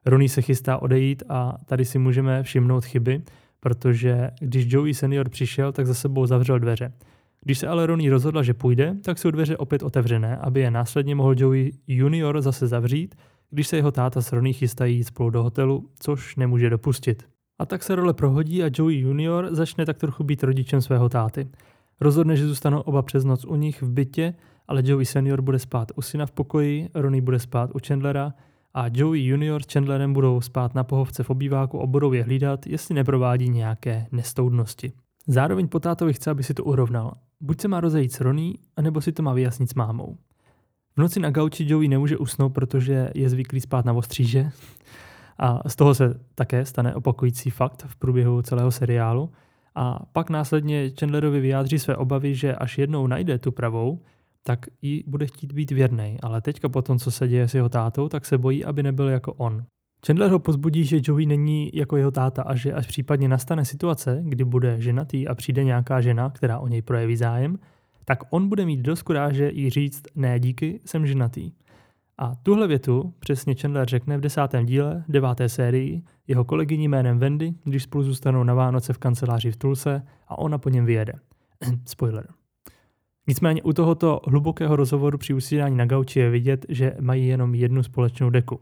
Ronnie 0.05 0.29
se 0.29 0.41
chystá 0.41 0.81
odejít 0.81 1.23
a 1.29 1.57
tady 1.65 1.85
si 1.85 1.99
můžeme 1.99 2.43
všimnout 2.43 2.85
chyby, 2.85 3.21
protože 3.67 4.31
když 4.39 4.73
Joey 4.73 4.93
senior 4.93 5.29
přišel, 5.29 5.71
tak 5.71 5.87
za 5.87 5.93
sebou 5.93 6.25
zavřel 6.25 6.59
dveře. 6.59 6.93
Když 7.41 7.59
se 7.59 7.67
ale 7.67 7.85
Ronnie 7.85 8.11
rozhodla, 8.11 8.43
že 8.43 8.53
půjde, 8.53 8.95
tak 9.03 9.17
jsou 9.17 9.31
dveře 9.31 9.57
opět 9.57 9.83
otevřené, 9.83 10.37
aby 10.37 10.59
je 10.59 10.71
následně 10.71 11.15
mohl 11.15 11.35
Joey 11.37 11.71
junior 11.87 12.41
zase 12.41 12.67
zavřít, 12.67 13.15
když 13.51 13.67
se 13.67 13.75
jeho 13.75 13.91
táta 13.91 14.21
s 14.21 14.31
Ronnie 14.31 14.53
chystají 14.53 14.97
jít 14.97 15.03
spolu 15.03 15.29
do 15.29 15.43
hotelu, 15.43 15.89
což 15.99 16.35
nemůže 16.35 16.69
dopustit. 16.69 17.23
A 17.59 17.65
tak 17.65 17.83
se 17.83 17.95
role 17.95 18.13
prohodí 18.13 18.63
a 18.63 18.69
Joey 18.73 18.99
junior 18.99 19.47
začne 19.51 19.85
tak 19.85 19.97
trochu 19.97 20.23
být 20.23 20.43
rodičem 20.43 20.81
svého 20.81 21.09
táty. 21.09 21.47
Rozhodne, 22.01 22.35
že 22.35 22.47
zůstanou 22.47 22.79
oba 22.79 23.01
přes 23.01 23.25
noc 23.25 23.45
u 23.45 23.55
nich 23.55 23.81
v 23.81 23.89
bytě, 23.89 24.33
ale 24.67 24.81
Joey 24.85 25.05
senior 25.05 25.41
bude 25.41 25.59
spát 25.59 25.91
u 25.95 26.01
syna 26.01 26.25
v 26.25 26.31
pokoji, 26.31 26.89
Ronnie 26.93 27.21
bude 27.21 27.39
spát 27.39 27.71
u 27.75 27.79
Chandlera 27.87 28.33
a 28.73 28.85
Joey 28.93 29.25
junior 29.25 29.63
s 29.63 29.73
Chandlerem 29.73 30.13
budou 30.13 30.41
spát 30.41 30.75
na 30.75 30.83
pohovce 30.83 31.23
v 31.23 31.29
obýváku 31.29 31.81
a 31.81 31.85
budou 31.85 32.13
je 32.13 32.23
hlídat, 32.23 32.67
jestli 32.67 32.95
neprovádí 32.95 33.49
nějaké 33.49 34.07
nestoudnosti. 34.11 34.91
Zároveň 35.27 35.67
po 35.67 35.79
tátovi 35.79 36.13
chce, 36.13 36.31
aby 36.31 36.43
si 36.43 36.53
to 36.53 36.63
urovnal. 36.63 37.13
Buď 37.41 37.61
se 37.61 37.67
má 37.67 37.79
rozejít 37.79 38.13
s 38.13 38.21
Ronnie, 38.21 38.53
anebo 38.77 39.01
si 39.01 39.11
to 39.11 39.23
má 39.23 39.33
vyjasnit 39.33 39.69
s 39.69 39.73
mámou. 39.73 40.17
V 40.95 41.01
noci 41.01 41.19
na 41.19 41.29
gauči 41.29 41.65
Joey 41.67 41.87
nemůže 41.87 42.17
usnout, 42.17 42.53
protože 42.53 43.09
je 43.15 43.29
zvyklý 43.29 43.61
spát 43.61 43.85
na 43.85 43.93
ostříže. 43.93 44.49
A 45.39 45.69
z 45.69 45.75
toho 45.75 45.95
se 45.95 46.19
také 46.35 46.65
stane 46.65 46.95
opakující 46.95 47.49
fakt 47.49 47.85
v 47.87 47.95
průběhu 47.95 48.41
celého 48.41 48.71
seriálu. 48.71 49.31
A 49.75 49.99
pak 50.11 50.29
následně 50.29 50.91
Chandlerovi 50.99 51.39
vyjádří 51.39 51.79
své 51.79 51.95
obavy, 51.95 52.35
že 52.35 52.55
až 52.55 52.77
jednou 52.77 53.07
najde 53.07 53.37
tu 53.37 53.51
pravou, 53.51 54.01
tak 54.47 54.65
jí 54.81 55.03
bude 55.07 55.25
chtít 55.27 55.51
být 55.51 55.71
věrný, 55.71 56.17
ale 56.21 56.41
teďka 56.41 56.69
po 56.69 56.81
tom, 56.81 56.99
co 56.99 57.11
se 57.11 57.27
děje 57.27 57.47
s 57.47 57.53
jeho 57.53 57.69
tátou, 57.69 58.09
tak 58.09 58.25
se 58.25 58.37
bojí, 58.37 58.65
aby 58.65 58.83
nebyl 58.83 59.09
jako 59.09 59.33
on. 59.33 59.65
Chandler 60.05 60.31
ho 60.31 60.39
pozbudí, 60.39 60.85
že 60.85 60.99
Joey 61.03 61.25
není 61.25 61.71
jako 61.73 61.97
jeho 61.97 62.11
táta 62.11 62.41
a 62.43 62.55
že 62.55 62.73
až 62.73 62.87
případně 62.87 63.27
nastane 63.27 63.65
situace, 63.65 64.21
kdy 64.23 64.43
bude 64.43 64.81
ženatý 64.81 65.27
a 65.27 65.35
přijde 65.35 65.63
nějaká 65.63 66.01
žena, 66.01 66.29
která 66.29 66.59
o 66.59 66.67
něj 66.67 66.81
projeví 66.81 67.15
zájem, 67.15 67.59
tak 68.05 68.19
on 68.29 68.49
bude 68.49 68.65
mít 68.65 68.79
dost 68.79 69.01
kuráže 69.01 69.51
jí 69.53 69.69
říct, 69.69 70.03
ne 70.15 70.39
díky, 70.39 70.79
jsem 70.85 71.07
ženatý. 71.07 71.51
A 72.17 72.35
tuhle 72.35 72.67
větu 72.67 73.13
přesně 73.19 73.55
Chandler 73.55 73.87
řekne 73.87 74.17
v 74.17 74.21
desátém 74.21 74.65
díle, 74.65 75.03
deváté 75.09 75.49
sérii, 75.49 76.03
jeho 76.27 76.45
kolegyni 76.45 76.87
jménem 76.87 77.19
Wendy, 77.19 77.53
když 77.63 77.83
spolu 77.83 78.03
zůstanou 78.03 78.43
na 78.43 78.53
Vánoce 78.53 78.93
v 78.93 78.97
kanceláři 78.97 79.51
v 79.51 79.57
Tulse 79.57 80.01
a 80.27 80.37
ona 80.37 80.57
po 80.57 80.69
něm 80.69 80.85
vyjede. 80.85 81.13
Spoiler. 81.85 82.36
Nicméně 83.27 83.63
u 83.63 83.73
tohoto 83.73 84.21
hlubokého 84.27 84.75
rozhovoru 84.75 85.17
při 85.17 85.33
usínání 85.33 85.77
na 85.77 85.85
gauči 85.85 86.19
je 86.19 86.29
vidět, 86.29 86.65
že 86.69 86.95
mají 86.99 87.27
jenom 87.27 87.55
jednu 87.55 87.83
společnou 87.83 88.29
deku. 88.29 88.59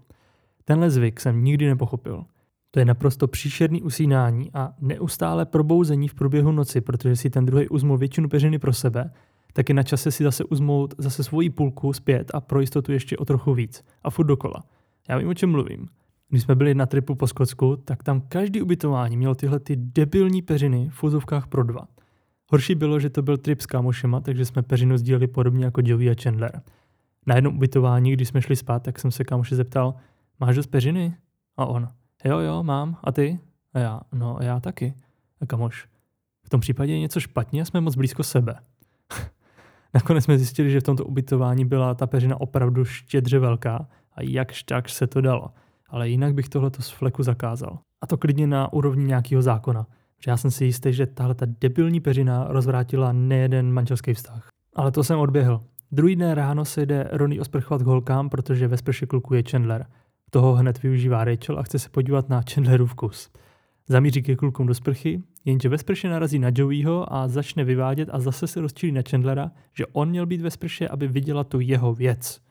Tenhle 0.66 0.90
zvyk 0.90 1.20
jsem 1.20 1.44
nikdy 1.44 1.68
nepochopil. 1.68 2.24
To 2.72 2.80
je 2.80 2.86
naprosto 2.86 3.28
příšerný 3.28 3.82
usínání 3.84 4.50
a 4.54 4.74
neustále 4.82 5.46
probouzení 5.46 6.08
v 6.08 6.14
průběhu 6.14 6.52
noci, 6.52 6.82
protože 6.82 7.16
si 7.16 7.30
ten 7.30 7.46
druhý 7.46 7.70
uzmul 7.70 7.98
většinu 7.98 8.30
peřiny 8.30 8.60
pro 8.60 8.74
sebe, 8.74 9.12
tak 9.54 9.70
je 9.70 9.76
na 9.76 9.84
čase 9.84 10.12
si 10.12 10.24
zase 10.24 10.44
uzmout 10.44 10.94
zase 10.98 11.24
svoji 11.24 11.50
půlku 11.50 11.94
zpět 11.94 12.32
a 12.34 12.42
pro 12.42 12.62
jistotu 12.62 12.92
ještě 12.92 13.18
o 13.18 13.26
trochu 13.26 13.54
víc. 13.54 13.84
A 14.04 14.10
furt 14.10 14.26
dokola. 14.26 14.64
Já 15.10 15.18
vím, 15.18 15.28
o 15.28 15.34
čem 15.34 15.52
mluvím. 15.52 15.88
Když 16.30 16.44
jsme 16.44 16.56
byli 16.56 16.76
na 16.76 16.86
tripu 16.86 17.16
po 17.16 17.28
Skotsku, 17.28 17.76
tak 17.76 18.04
tam 18.04 18.22
každý 18.22 18.62
ubytování 18.62 19.18
mělo 19.18 19.36
tyhle 19.36 19.60
ty 19.60 19.76
debilní 19.76 20.42
peřiny 20.42 20.90
v 20.90 20.94
fuzovkách 20.94 21.48
pro 21.48 21.64
dva. 21.64 21.88
Horší 22.52 22.76
bylo, 22.76 23.00
že 23.00 23.10
to 23.10 23.22
byl 23.22 23.38
trip 23.38 23.62
s 23.62 23.66
kámošema, 23.66 24.20
takže 24.20 24.46
jsme 24.46 24.62
peřinu 24.62 24.98
sdíleli 24.98 25.28
podobně 25.28 25.66
jako 25.66 25.82
Joey 25.84 26.10
a 26.10 26.16
Chandler. 26.24 26.62
Na 27.28 27.36
jednom 27.36 27.56
ubytování, 27.56 28.14
když 28.14 28.28
jsme 28.28 28.42
šli 28.42 28.56
spát, 28.56 28.84
tak 28.84 29.00
jsem 29.00 29.12
se 29.12 29.24
kámoše 29.24 29.56
zeptal, 29.56 29.96
máš 30.40 30.56
dost 30.56 30.68
peřiny? 30.68 31.16
A 31.58 31.66
on, 31.66 31.88
jo, 32.26 32.40
jo, 32.40 32.64
mám. 32.64 32.98
A 33.04 33.12
ty? 33.12 33.40
A 33.74 33.80
já, 33.80 34.02
no, 34.14 34.38
já 34.42 34.60
taky. 34.60 34.94
A 35.42 35.46
kamoš, 35.46 35.88
v 36.46 36.50
tom 36.50 36.60
případě 36.60 36.94
je 36.94 37.00
něco 37.00 37.20
špatně, 37.20 37.66
jsme 37.66 37.82
moc 37.82 37.96
blízko 37.96 38.24
sebe. 38.24 38.56
Nakonec 39.94 40.24
jsme 40.24 40.38
zjistili, 40.38 40.72
že 40.72 40.80
v 40.80 40.84
tomto 40.84 41.06
ubytování 41.06 41.66
byla 41.66 41.94
ta 41.94 42.08
peřina 42.08 42.42
opravdu 42.42 42.86
štědře 42.86 43.40
velká 43.40 43.88
a 44.16 44.22
jakž 44.22 44.64
tak 44.64 44.90
se 44.90 45.08
to 45.08 45.22
dalo. 45.22 45.50
Ale 45.90 46.10
jinak 46.10 46.34
bych 46.34 46.50
tohleto 46.50 46.82
z 46.82 46.90
fleku 46.90 47.24
zakázal. 47.24 47.80
A 48.02 48.08
to 48.08 48.18
klidně 48.18 48.48
na 48.48 48.74
úrovni 48.74 49.06
nějakého 49.06 49.42
zákona. 49.42 49.88
Že 50.26 50.32
já 50.32 50.38
jsem 50.38 50.52
si 50.52 50.66
jistý, 50.66 50.94
že 50.94 51.06
tahle 51.06 51.36
ta 51.36 51.46
debilní 51.62 52.00
peřina 52.00 52.46
rozvrátila 52.50 53.12
nejeden 53.12 53.72
manželský 53.72 54.14
vztah. 54.14 54.48
Ale 54.76 54.92
to 54.92 55.04
jsem 55.04 55.20
odběhl. 55.20 55.62
Druhý 55.92 56.16
den 56.16 56.32
ráno 56.32 56.66
se 56.66 56.86
jde 56.86 57.10
Ronnie 57.12 57.42
osprchovat 57.42 57.82
k 57.82 57.86
holkám, 57.86 58.30
protože 58.30 58.68
ve 58.68 58.78
sprše 58.78 59.06
kluku 59.06 59.34
je 59.34 59.44
Chandler. 59.50 59.86
Toho 60.30 60.54
hned 60.54 60.84
využívá 60.84 61.24
Rachel 61.24 61.60
a 61.60 61.64
chce 61.64 61.80
se 61.80 61.90
podívat 61.90 62.30
na 62.30 62.44
Chandlerův 62.54 62.96
kus. 62.96 63.30
Zamíří 63.88 64.22
ke 64.24 64.36
klukům 64.36 64.68
do 64.68 64.74
sprchy, 64.74 65.24
jenže 65.46 65.70
ve 65.70 65.78
sprše 65.78 66.10
narazí 66.10 66.40
na 66.40 66.52
Joeyho 66.56 67.14
a 67.14 67.28
začne 67.28 67.64
vyvádět 67.64 68.10
a 68.12 68.20
zase 68.20 68.48
se 68.48 68.62
rozčílí 68.62 68.92
na 68.92 69.02
Chandlera, 69.10 69.52
že 69.74 69.86
on 69.86 70.10
měl 70.10 70.26
být 70.26 70.42
ve 70.42 70.52
sprše, 70.52 70.88
aby 70.88 71.08
viděla 71.08 71.44
tu 71.44 71.60
jeho 71.60 71.94
věc. 71.94 72.42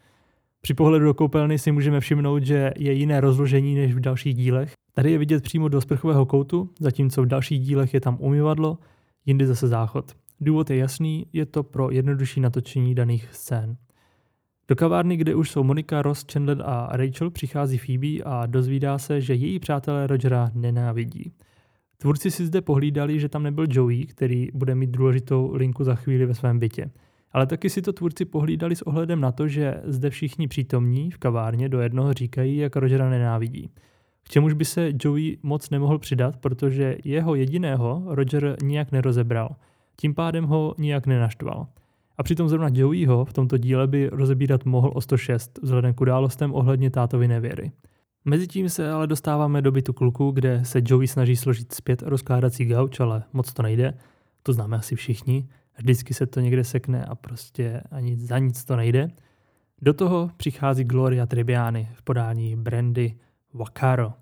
Při 0.64 0.74
pohledu 0.74 1.05
do 1.05 1.14
koupelny 1.14 1.59
si 1.59 1.72
můžeme 1.72 2.00
všimnout, 2.00 2.42
že 2.42 2.72
je 2.77 2.92
jiné 2.92 3.20
rozložení 3.20 3.74
než 3.74 3.94
v 3.94 4.00
dalších 4.00 4.35
dílech. 4.35 4.72
Tady 4.92 5.12
je 5.12 5.18
vidět 5.18 5.42
přímo 5.42 5.68
do 5.68 5.81
sprchového 5.81 6.27
koutu, 6.27 6.70
zatímco 6.81 7.22
v 7.22 7.27
dalších 7.27 7.61
dílech 7.61 7.94
je 7.94 8.00
tam 8.00 8.16
umyvadlo, 8.20 8.79
jindy 9.27 9.46
zase 9.46 9.68
záchod. 9.68 10.12
Důvod 10.40 10.70
je 10.70 10.77
jasný, 10.77 11.27
je 11.33 11.46
to 11.46 11.62
pro 11.62 11.90
jednodušší 11.90 12.40
natočení 12.40 12.94
daných 12.94 13.29
scén. 13.33 13.77
Do 14.68 14.77
kavárny, 14.77 15.16
kde 15.16 15.35
už 15.35 15.50
jsou 15.50 15.64
Monika, 15.64 16.03
Ross, 16.03 16.24
Chandler 16.33 16.62
a 16.64 16.88
Rachel, 16.92 17.31
přichází 17.31 17.79
Phoebe 17.79 18.24
a 18.24 18.46
dozvídá 18.46 18.98
se, 18.98 19.20
že 19.20 19.35
její 19.35 19.59
přátelé 19.59 20.07
Rogera 20.07 20.50
nenávidí. 20.55 21.33
Tvůrci 21.98 22.31
si 22.31 22.46
zde 22.46 22.61
pohlídali, 22.61 23.20
že 23.20 23.29
tam 23.29 23.42
nebyl 23.42 23.66
Joey, 23.70 24.07
který 24.07 24.48
bude 24.55 24.74
mít 24.74 24.90
důležitou 24.90 25.53
linku 25.55 25.85
za 25.85 25.94
chvíli 25.94 26.27
ve 26.27 26.35
svém 26.35 26.59
bytě. 26.59 26.90
Ale 27.34 27.46
taky 27.46 27.70
si 27.70 27.82
to 27.82 27.92
tvůrci 27.92 28.24
pohlídali 28.24 28.76
s 28.76 28.82
ohledem 28.82 29.20
na 29.20 29.32
to, 29.32 29.48
že 29.48 29.80
zde 29.84 30.10
všichni 30.10 30.48
přítomní 30.48 31.10
v 31.10 31.18
kavárně 31.18 31.68
do 31.68 31.80
jednoho 31.80 32.12
říkají, 32.12 32.56
jak 32.56 32.76
Rogera 32.76 33.10
nenávidí. 33.10 33.70
K 34.22 34.28
čemuž 34.28 34.52
by 34.52 34.64
se 34.64 34.92
Joey 35.04 35.38
moc 35.42 35.70
nemohl 35.70 35.98
přidat, 35.98 36.36
protože 36.36 36.96
jeho 37.04 37.34
jediného 37.34 38.02
Roger 38.06 38.56
nijak 38.62 38.92
nerozebral. 38.92 39.56
Tím 39.96 40.14
pádem 40.14 40.44
ho 40.44 40.74
nijak 40.78 41.06
nenaštval. 41.06 41.66
A 42.18 42.22
přitom 42.22 42.48
zrovna 42.48 42.68
Joeyho 42.72 43.24
v 43.24 43.32
tomto 43.32 43.58
díle 43.58 43.86
by 43.86 44.08
rozebírat 44.12 44.64
mohl 44.64 44.92
o 44.94 45.00
106 45.00 45.58
vzhledem 45.62 45.94
k 45.94 46.00
událostem 46.00 46.54
ohledně 46.54 46.90
tátovy 46.90 47.28
nevěry. 47.28 47.72
Mezitím 48.24 48.68
se 48.68 48.90
ale 48.90 49.06
dostáváme 49.06 49.62
do 49.62 49.72
bytu 49.72 49.92
kluku, 49.92 50.30
kde 50.30 50.64
se 50.64 50.82
Joey 50.84 51.06
snaží 51.06 51.36
složit 51.36 51.72
zpět 51.72 52.02
rozkládací 52.02 52.64
gauč, 52.64 53.00
ale 53.00 53.22
moc 53.32 53.52
to 53.52 53.62
nejde. 53.62 53.94
To 54.42 54.52
známe 54.52 54.76
asi 54.76 54.96
všichni. 54.96 55.48
Vždycky 55.78 56.14
se 56.14 56.26
to 56.26 56.40
někde 56.40 56.64
sekne 56.64 57.04
a 57.04 57.14
prostě 57.14 57.82
ani 57.90 58.16
za 58.16 58.38
nic 58.38 58.64
to 58.64 58.76
nejde. 58.76 59.08
Do 59.82 59.94
toho 59.94 60.30
přichází 60.37 60.84
Gloria 60.84 61.26
Tribiani 61.26 61.88
v 61.94 62.02
podání 62.02 62.56
Brandy 62.56 63.14
Wakaro. 63.52 64.12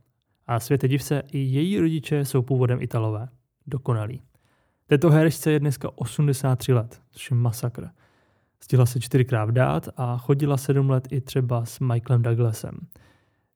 A 0.46 0.60
světe 0.60 0.88
div 0.88 1.02
se, 1.02 1.22
i 1.32 1.38
její 1.38 1.78
rodiče 1.78 2.24
jsou 2.24 2.42
původem 2.42 2.82
Italové. 2.82 3.28
Dokonalí. 3.66 4.22
Této 4.86 5.10
herečce 5.10 5.50
je 5.50 5.60
dneska 5.60 5.90
83 5.94 6.72
let, 6.72 7.00
což 7.10 7.30
je 7.30 7.36
masakr. 7.36 7.88
Stihla 8.60 8.86
se 8.86 9.00
čtyřikrát 9.00 9.44
vdát 9.44 9.88
a 9.96 10.18
chodila 10.18 10.56
sedm 10.56 10.90
let 10.90 11.08
i 11.10 11.20
třeba 11.20 11.64
s 11.64 11.80
Michaelem 11.80 12.22
Douglasem. 12.22 12.78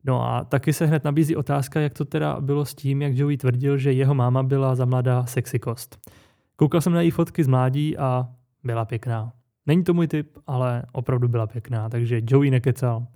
No 0.05 0.23
a 0.23 0.45
taky 0.45 0.73
se 0.73 0.87
hned 0.87 1.05
nabízí 1.05 1.37
otázka, 1.37 1.81
jak 1.81 1.95
to 1.95 2.05
teda 2.05 2.41
bylo 2.41 2.65
s 2.65 2.75
tím, 2.75 3.03
jak 3.03 3.17
Joey 3.17 3.37
tvrdil, 3.37 3.79
že 3.79 3.93
jeho 3.93 4.15
máma 4.15 4.43
byla 4.43 4.75
za 4.75 4.85
mladá 4.85 5.27
sexikost. 5.27 6.11
Koukal 6.57 6.81
jsem 6.81 6.93
na 6.93 7.01
její 7.01 7.11
fotky 7.11 7.45
z 7.45 7.47
mládí 7.47 7.99
a 7.99 8.29
byla 8.65 8.85
pěkná. 8.85 9.33
Není 9.67 9.85
to 9.85 9.95
můj 9.95 10.07
typ, 10.09 10.39
ale 10.47 10.83
opravdu 10.93 11.29
byla 11.29 11.47
pěkná, 11.47 11.89
takže 11.89 12.21
Joey 12.27 12.51
nekecal. 12.51 13.07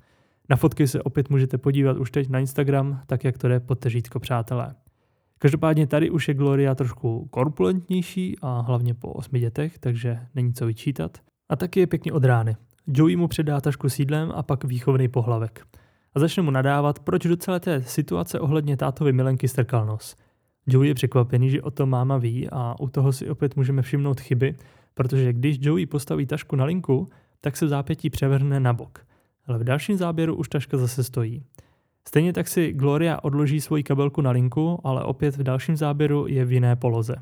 Na 0.48 0.56
fotky 0.56 0.88
se 0.88 1.02
opět 1.02 1.30
můžete 1.30 1.58
podívat 1.58 1.96
už 1.96 2.10
teď 2.10 2.28
na 2.28 2.38
Instagram, 2.38 3.02
tak 3.06 3.24
jak 3.24 3.38
to 3.38 3.48
jde 3.48 3.60
pod 3.60 3.78
teřítko 3.78 4.20
přátelé. 4.20 4.74
Každopádně 5.38 5.86
tady 5.86 6.10
už 6.10 6.28
je 6.28 6.34
Gloria 6.34 6.74
trošku 6.74 7.28
korpulentnější 7.30 8.36
a 8.42 8.60
hlavně 8.60 8.94
po 8.94 9.12
osmi 9.12 9.40
dětech, 9.40 9.78
takže 9.78 10.20
není 10.34 10.52
co 10.52 10.66
vyčítat. 10.66 11.18
A 11.48 11.56
taky 11.56 11.80
je 11.80 11.86
pěkně 11.86 12.12
od 12.12 12.24
rány. 12.24 12.56
Joey 12.86 13.16
mu 13.16 13.28
předá 13.28 13.60
tašku 13.60 13.88
sídlem 13.88 14.32
a 14.34 14.42
pak 14.42 14.64
výchovný 14.64 15.08
pohlavek. 15.08 15.66
A 16.14 16.20
začne 16.20 16.42
mu 16.42 16.50
nadávat, 16.50 16.98
proč 16.98 17.26
do 17.26 17.36
celé 17.36 17.60
té 17.60 17.82
situace 17.82 18.40
ohledně 18.40 18.76
tátovy 18.76 19.12
milenky 19.12 19.48
strkal 19.48 19.86
nos. 19.86 20.16
Joey 20.66 20.88
je 20.88 20.94
překvapený, 20.94 21.50
že 21.50 21.62
o 21.62 21.70
tom 21.70 21.90
máma 21.90 22.18
ví 22.18 22.48
a 22.52 22.80
u 22.80 22.88
toho 22.88 23.12
si 23.12 23.30
opět 23.30 23.56
můžeme 23.56 23.82
všimnout 23.82 24.20
chyby, 24.20 24.54
protože 24.94 25.32
když 25.32 25.58
Joey 25.60 25.86
postaví 25.86 26.26
tašku 26.26 26.56
na 26.56 26.64
linku, 26.64 27.08
tak 27.40 27.56
se 27.56 27.68
zápětí 27.68 28.10
převrhne 28.10 28.60
na 28.60 28.72
bok. 28.72 29.06
Ale 29.46 29.58
v 29.58 29.64
dalším 29.64 29.96
záběru 29.96 30.34
už 30.34 30.48
taška 30.48 30.76
zase 30.76 31.04
stojí. 31.04 31.42
Stejně 32.08 32.32
tak 32.32 32.48
si 32.48 32.72
Gloria 32.72 33.18
odloží 33.22 33.60
svoji 33.60 33.82
kabelku 33.82 34.20
na 34.20 34.30
linku, 34.30 34.78
ale 34.84 35.04
opět 35.04 35.36
v 35.36 35.42
dalším 35.42 35.76
záběru 35.76 36.26
je 36.26 36.44
v 36.44 36.52
jiné 36.52 36.76
poloze. 36.76 37.16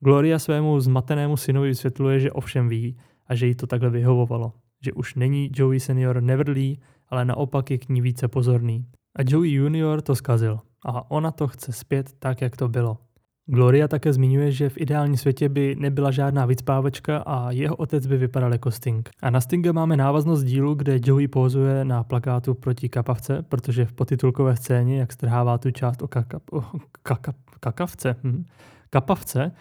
Gloria 0.00 0.38
svému 0.38 0.80
zmatenému 0.80 1.36
synovi 1.36 1.68
vysvětluje, 1.68 2.20
že 2.20 2.32
ovšem 2.32 2.68
ví 2.68 2.96
a 3.26 3.34
že 3.34 3.46
jí 3.46 3.54
to 3.54 3.66
takhle 3.66 3.90
vyhovovalo. 3.90 4.52
Že 4.84 4.92
už 4.92 5.14
není 5.14 5.50
Joey 5.54 5.80
senior 5.80 6.20
nevrlý, 6.20 6.80
ale 7.08 7.24
naopak 7.24 7.70
je 7.70 7.78
k 7.78 7.88
ní 7.88 8.00
více 8.00 8.28
pozorný. 8.28 8.86
A 9.16 9.22
Joey 9.28 9.50
junior 9.50 10.00
to 10.00 10.14
zkazil 10.14 10.60
a 10.84 11.10
ona 11.10 11.30
to 11.30 11.48
chce 11.48 11.72
zpět 11.72 12.10
tak, 12.18 12.40
jak 12.40 12.56
to 12.56 12.68
bylo. 12.68 12.98
Gloria 13.46 13.88
také 13.88 14.12
zmiňuje, 14.12 14.52
že 14.52 14.68
v 14.68 14.78
ideálním 14.78 15.16
světě 15.16 15.48
by 15.48 15.76
nebyla 15.78 16.10
žádná 16.10 16.46
vycpávačka 16.46 17.18
a 17.18 17.50
jeho 17.50 17.76
otec 17.76 18.06
by 18.06 18.16
vypadal 18.16 18.52
jako 18.52 18.70
Sting. 18.70 19.10
A 19.22 19.30
na 19.30 19.40
Stinga 19.40 19.72
máme 19.72 19.96
návaznost 19.96 20.44
dílu, 20.44 20.74
kde 20.74 21.00
Joey 21.04 21.28
pozuje 21.28 21.84
na 21.84 22.04
plakátu 22.04 22.54
proti 22.54 22.88
kapavce, 22.88 23.42
protože 23.42 23.84
v 23.84 23.92
potitulkové 23.92 24.56
scéně, 24.56 24.98
jak 24.98 25.12
strhává 25.12 25.58
tu 25.58 25.70
část 25.70 26.02
o, 26.02 26.08
kaka, 26.08 26.40
o 26.52 26.64
kaka, 27.02 27.32
kakavce, 27.60 28.16
hm, 28.24 28.44
kapavce, 28.90 29.52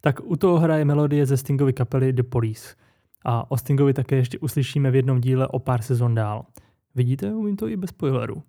tak 0.00 0.20
u 0.24 0.36
toho 0.36 0.58
hraje 0.58 0.84
melodie 0.84 1.26
ze 1.26 1.36
Stingovy 1.36 1.72
kapely 1.72 2.12
The 2.12 2.22
Police. 2.22 2.74
A 3.24 3.50
o 3.50 3.56
Stingovi 3.56 3.94
také 3.94 4.16
ještě 4.16 4.38
uslyšíme 4.38 4.90
v 4.90 4.94
jednom 4.94 5.20
díle 5.20 5.48
o 5.48 5.58
pár 5.58 5.82
sezon 5.82 6.14
dál. 6.14 6.44
Vidíte, 6.94 7.34
umím 7.34 7.56
to 7.56 7.68
i 7.68 7.76
bez 7.76 7.90
spoilerů. 7.90 8.42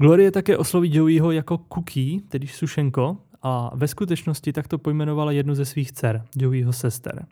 Glorie 0.00 0.30
také 0.30 0.56
osloví 0.56 0.96
Joeyho 0.96 1.30
jako 1.30 1.58
Cookie, 1.58 2.20
tedy 2.20 2.46
sušenko, 2.46 3.16
a 3.42 3.76
ve 3.76 3.88
skutečnosti 3.88 4.52
takto 4.52 4.78
pojmenovala 4.78 5.32
jednu 5.32 5.54
ze 5.54 5.64
svých 5.64 5.92
dcer, 5.92 6.22
Joeyho 6.36 6.72
sester. 6.72 7.26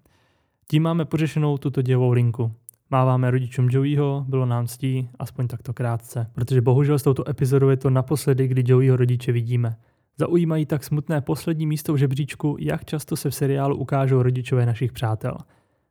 Tím 0.71 0.83
máme 0.83 1.05
pořešenou 1.05 1.59
tuto 1.59 1.83
děvou 1.83 2.13
linku. 2.13 2.53
Máváme 2.91 3.31
rodičům 3.31 3.69
Joeyho, 3.71 4.25
bylo 4.29 4.47
nám 4.47 4.67
ctí, 4.67 5.09
aspoň 5.19 5.49
takto 5.49 5.73
krátce, 5.73 6.31
protože 6.35 6.61
bohužel 6.61 6.99
s 6.99 7.03
touto 7.03 7.31
epizodou 7.31 7.69
je 7.69 7.77
to 7.77 7.91
naposledy, 7.91 8.49
kdy 8.49 8.63
Joeyho 8.67 8.97
rodiče 8.97 9.33
vidíme. 9.33 9.77
Zaujímají 10.19 10.67
tak 10.67 10.85
smutné 10.85 11.21
poslední 11.21 11.67
místo 11.67 11.93
v 11.93 11.97
žebříčku, 11.97 12.57
jak 12.61 12.85
často 12.85 13.17
se 13.17 13.31
v 13.31 13.35
seriálu 13.35 13.77
ukážou 13.77 14.23
rodičové 14.23 14.67
našich 14.67 14.93
přátel. 14.93 15.35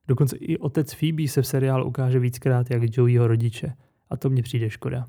Dokonce 0.07 0.37
i 0.37 0.57
otec 0.57 0.93
Phoebe 0.93 1.27
se 1.27 1.41
v 1.41 1.47
seriálu 1.47 1.85
ukáže 1.85 2.19
víckrát 2.19 2.71
jak 2.71 2.97
Joeyho 2.97 3.27
rodiče. 3.27 3.73
A 4.09 4.17
to 4.17 4.29
mně 4.29 4.43
přijde 4.43 4.69
škoda 4.69 5.07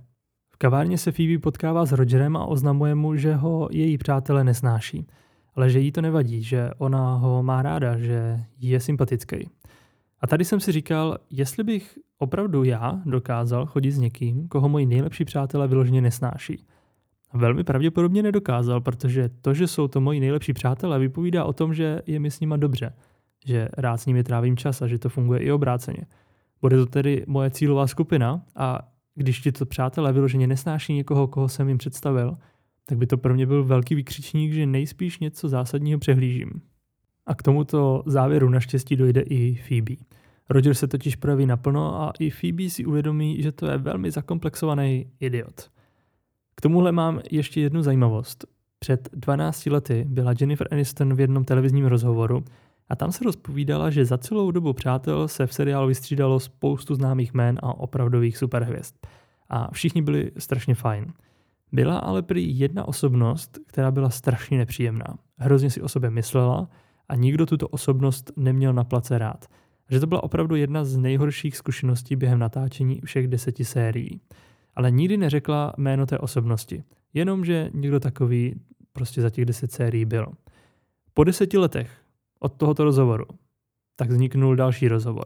kavárně 0.59 0.99
se 0.99 1.12
Phoebe 1.12 1.38
potkává 1.38 1.87
s 1.87 1.92
Rogerem 1.92 2.37
a 2.37 2.47
oznamuje 2.47 2.94
mu, 2.94 3.16
že 3.16 3.35
ho 3.35 3.68
její 3.73 3.99
přátelé 3.99 4.44
nesnáší. 4.44 5.07
Ale 5.55 5.71
že 5.71 5.81
jí 5.81 5.92
to 5.92 6.03
nevadí, 6.03 6.42
že 6.42 6.71
ona 6.79 7.14
ho 7.14 7.42
má 7.42 7.62
ráda, 7.62 7.99
že 7.99 8.40
je 8.59 8.81
sympatický. 8.81 9.51
A 10.21 10.27
tady 10.27 10.44
jsem 10.44 10.61
si 10.61 10.73
říkal, 10.73 11.18
jestli 11.31 11.64
bych 11.64 11.99
opravdu 12.18 12.64
já 12.64 13.03
dokázal 13.05 13.66
chodit 13.66 13.92
s 13.92 13.99
někým, 13.99 14.49
koho 14.49 14.68
moji 14.68 14.87
nejlepší 14.87 15.25
přátelé 15.25 15.68
vyloženě 15.68 16.01
nesnáší. 16.01 16.66
Velmi 17.35 17.64
pravděpodobně 17.64 18.23
nedokázal, 18.23 18.81
protože 18.81 19.29
to, 19.29 19.55
že 19.55 19.66
jsou 19.66 19.88
to 19.88 20.01
moji 20.01 20.21
nejlepší 20.21 20.53
přátelé, 20.53 20.99
vypovídá 20.99 21.44
o 21.44 21.53
tom, 21.53 21.75
že 21.75 22.03
je 22.07 22.21
mi 22.21 22.31
s 22.31 22.40
nima 22.40 22.57
dobře, 22.57 22.92
že 23.47 23.68
rád 23.77 23.97
s 23.97 24.07
nimi 24.07 24.25
trávím 24.25 24.57
čas 24.57 24.83
a 24.83 24.87
že 24.87 24.99
to 24.99 25.09
funguje 25.09 25.40
i 25.40 25.53
obráceně. 25.53 26.07
Bude 26.61 26.77
to 26.77 26.87
tedy 26.87 27.25
moje 27.27 27.51
cílová 27.51 27.87
skupina 27.87 28.42
a 28.57 28.88
když 29.18 29.40
ti 29.40 29.52
to 29.52 29.66
přátelé 29.66 30.12
vyloženě 30.12 30.46
nesnáší 30.46 30.94
někoho, 30.94 31.26
koho 31.26 31.48
jsem 31.48 31.68
jim 31.68 31.78
představil, 31.78 32.37
tak 32.87 32.98
by 32.98 33.07
to 33.07 33.18
pro 33.18 33.35
mě 33.35 33.46
byl 33.46 33.64
velký 33.64 33.94
vykřičník, 33.94 34.52
že 34.52 34.66
nejspíš 34.66 35.18
něco 35.18 35.48
zásadního 35.48 35.98
přehlížím. 35.98 36.50
A 37.26 37.35
k 37.35 37.42
tomuto 37.42 38.02
závěru 38.07 38.48
naštěstí 38.48 38.96
dojde 38.96 39.20
i 39.20 39.54
Phoebe. 39.54 39.94
Roger 40.50 40.74
se 40.74 40.88
totiž 40.88 41.16
projeví 41.16 41.46
naplno 41.46 42.02
a 42.02 42.12
i 42.18 42.31
Phoebe 42.31 42.70
si 42.70 42.85
uvědomí, 42.85 43.42
že 43.42 43.52
to 43.52 43.66
je 43.66 43.78
velmi 43.78 44.11
zakomplexovaný 44.11 45.07
idiot. 45.20 45.70
K 46.54 46.61
tomuhle 46.61 46.92
mám 46.92 47.20
ještě 47.31 47.61
jednu 47.61 47.83
zajímavost. 47.83 48.44
Před 48.78 49.09
12 49.12 49.66
lety 49.66 50.04
byla 50.09 50.35
Jennifer 50.40 50.68
Aniston 50.70 51.14
v 51.14 51.20
jednom 51.20 51.44
televizním 51.44 51.87
rozhovoru 51.87 52.44
a 52.88 52.96
tam 52.96 53.12
se 53.12 53.24
rozpovídala, 53.24 53.90
že 53.90 54.05
za 54.05 54.18
celou 54.18 54.51
dobu 54.51 54.72
přátel 54.72 55.29
se 55.29 55.46
v 55.46 55.55
seriálu 55.55 55.88
vystřídalo 55.88 56.40
spoustu 56.40 56.94
známých 56.94 57.35
jmén 57.35 57.59
a 57.62 57.79
opravdových 57.79 58.38
superhvězd. 58.38 58.94
A 59.48 59.70
všichni 59.72 60.03
byli 60.03 60.31
strašně 60.38 60.74
fajn. 60.74 61.12
Byla 61.72 61.98
ale 61.98 62.22
prý 62.22 62.59
jedna 62.59 62.88
osobnost, 62.88 63.59
která 63.66 63.90
byla 63.90 64.11
strašně 64.11 64.59
nepříjemná. 64.59 65.18
Hrozně 65.38 65.70
si 65.70 65.83
o 65.83 65.88
sobě 65.88 66.11
myslela 66.11 66.68
a 67.09 67.14
nikdo 67.14 67.46
tuto 67.46 67.68
osobnost 67.68 68.33
neměl 68.37 68.72
na 68.72 68.85
place 68.85 69.18
rád. 69.18 69.46
Že 69.90 70.01
to 70.01 70.07
byla 70.07 70.22
opravdu 70.22 70.57
jedna 70.57 70.85
z 70.85 70.96
nejhorších 70.96 71.57
zkušeností 71.57 72.16
během 72.16 72.38
natáčení 72.38 73.01
všech 73.05 73.29
deseti 73.29 73.64
sérií. 73.64 74.20
Ale 74.77 74.90
nikdy 74.90 75.16
neřekla 75.16 75.72
jméno 75.79 76.07
té 76.07 76.18
osobnosti. 76.18 76.85
Jenom, 77.14 77.44
že 77.44 77.70
někdo 77.74 78.01
takový 78.01 78.55
prostě 78.92 79.22
za 79.22 79.31
těch 79.31 79.44
deset 79.44 79.72
sérií 79.72 80.05
byl. 80.05 80.27
Po 81.14 81.24
deseti 81.24 81.59
letech 81.59 81.90
od 82.40 82.53
tohoto 82.53 82.85
rozhovoru. 82.85 83.24
Tak 83.96 84.11
vzniknul 84.11 84.57
další 84.57 84.88
rozhovor. 84.88 85.24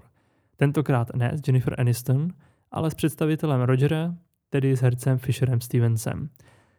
Tentokrát 0.57 1.15
ne 1.15 1.33
s 1.35 1.49
Jennifer 1.49 1.81
Aniston, 1.81 2.29
ale 2.71 2.91
s 2.91 2.95
představitelem 2.95 3.61
Rogera, 3.61 4.15
tedy 4.51 4.77
s 4.77 4.81
hercem 4.81 5.19
Fisherem 5.19 5.61
Stevensem. 5.61 6.29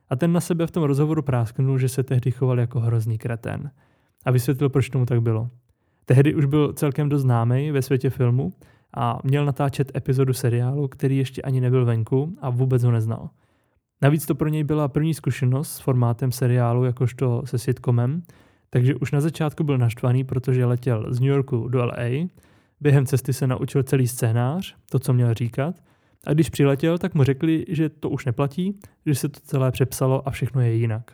A 0.09 0.15
ten 0.15 0.31
na 0.31 0.41
sebe 0.41 0.67
v 0.67 0.71
tom 0.71 0.83
rozhovoru 0.83 1.21
prásknul, 1.21 1.77
že 1.77 1.89
se 1.89 2.03
tehdy 2.03 2.31
choval 2.31 2.59
jako 2.59 2.79
hrozný 2.79 3.17
kretén. 3.17 3.71
A 4.25 4.31
vysvětlil, 4.31 4.69
proč 4.69 4.89
tomu 4.89 5.05
tak 5.05 5.21
bylo. 5.21 5.49
Tehdy 6.05 6.35
už 6.35 6.45
byl 6.45 6.73
celkem 6.73 7.09
dost 7.09 7.21
známý 7.21 7.71
ve 7.71 7.81
světě 7.81 8.09
filmu 8.09 8.53
a 8.97 9.19
měl 9.23 9.45
natáčet 9.45 9.97
epizodu 9.97 10.33
seriálu, 10.33 10.87
který 10.87 11.17
ještě 11.17 11.41
ani 11.41 11.61
nebyl 11.61 11.85
venku 11.85 12.37
a 12.41 12.49
vůbec 12.49 12.83
ho 12.83 12.91
neznal. 12.91 13.29
Navíc 14.01 14.25
to 14.25 14.35
pro 14.35 14.49
něj 14.49 14.63
byla 14.63 14.87
první 14.87 15.13
zkušenost 15.13 15.71
s 15.71 15.79
formátem 15.79 16.31
seriálu 16.31 16.83
jakožto 16.83 17.41
se 17.45 17.57
sitcomem 17.57 18.21
takže 18.73 18.95
už 18.95 19.11
na 19.11 19.21
začátku 19.21 19.63
byl 19.63 19.77
naštvaný, 19.77 20.23
protože 20.23 20.65
letěl 20.65 21.05
z 21.09 21.19
New 21.19 21.29
Yorku 21.29 21.67
do 21.67 21.85
LA, 21.85 22.27
během 22.81 23.05
cesty 23.05 23.33
se 23.33 23.47
naučil 23.47 23.83
celý 23.83 24.07
scénář, 24.07 24.75
to, 24.89 24.99
co 24.99 25.13
měl 25.13 25.33
říkat, 25.33 25.75
a 26.27 26.33
když 26.33 26.49
přiletěl, 26.49 26.97
tak 26.97 27.15
mu 27.15 27.23
řekli, 27.23 27.65
že 27.69 27.89
to 27.89 28.09
už 28.09 28.25
neplatí, 28.25 28.79
že 29.05 29.15
se 29.15 29.29
to 29.29 29.39
celé 29.39 29.71
přepsalo 29.71 30.27
a 30.27 30.31
všechno 30.31 30.61
je 30.61 30.73
jinak. 30.73 31.11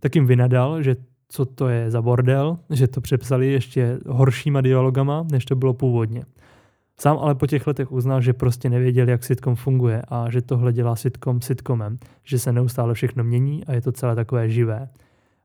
Tak 0.00 0.14
jim 0.14 0.26
vynadal, 0.26 0.82
že 0.82 0.96
co 1.28 1.44
to 1.44 1.68
je 1.68 1.90
za 1.90 2.02
bordel, 2.02 2.58
že 2.70 2.88
to 2.88 3.00
přepsali 3.00 3.52
ještě 3.52 3.98
horšíma 4.06 4.60
dialogama, 4.60 5.26
než 5.32 5.44
to 5.44 5.56
bylo 5.56 5.74
původně. 5.74 6.24
Sám 7.00 7.18
ale 7.18 7.34
po 7.34 7.46
těch 7.46 7.66
letech 7.66 7.92
uznal, 7.92 8.20
že 8.20 8.32
prostě 8.32 8.70
nevěděl, 8.70 9.08
jak 9.08 9.24
sitcom 9.24 9.54
funguje 9.54 10.02
a 10.08 10.30
že 10.30 10.42
tohle 10.42 10.72
dělá 10.72 10.96
sitcom 10.96 11.40
sitcomem, 11.40 11.98
že 12.24 12.38
se 12.38 12.52
neustále 12.52 12.94
všechno 12.94 13.24
mění 13.24 13.64
a 13.64 13.72
je 13.72 13.80
to 13.80 13.92
celé 13.92 14.14
takové 14.14 14.50
živé 14.50 14.88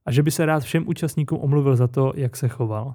a 0.08 0.12
že 0.12 0.24
by 0.24 0.32
se 0.32 0.46
rád 0.46 0.64
všem 0.64 0.88
účastníkům 0.88 1.40
omluvil 1.42 1.76
za 1.76 1.88
to, 1.88 2.14
jak 2.16 2.36
se 2.36 2.48
choval. 2.48 2.94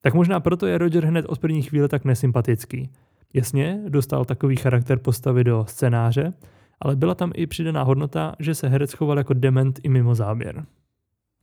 Tak 0.00 0.14
možná 0.14 0.40
proto 0.40 0.66
je 0.66 0.78
Roger 0.78 1.06
hned 1.06 1.24
od 1.28 1.38
první 1.38 1.62
chvíle 1.62 1.88
tak 1.88 2.04
nesympatický. 2.04 2.90
Jasně, 3.34 3.80
dostal 3.88 4.24
takový 4.24 4.56
charakter 4.56 4.98
postavy 4.98 5.44
do 5.44 5.64
scénáře, 5.68 6.32
ale 6.80 6.96
byla 6.96 7.14
tam 7.14 7.32
i 7.34 7.46
přidaná 7.46 7.82
hodnota, 7.82 8.34
že 8.38 8.54
se 8.54 8.68
herec 8.68 8.92
choval 8.92 9.18
jako 9.18 9.34
dement 9.34 9.80
i 9.82 9.88
mimo 9.88 10.14
záběr. 10.14 10.64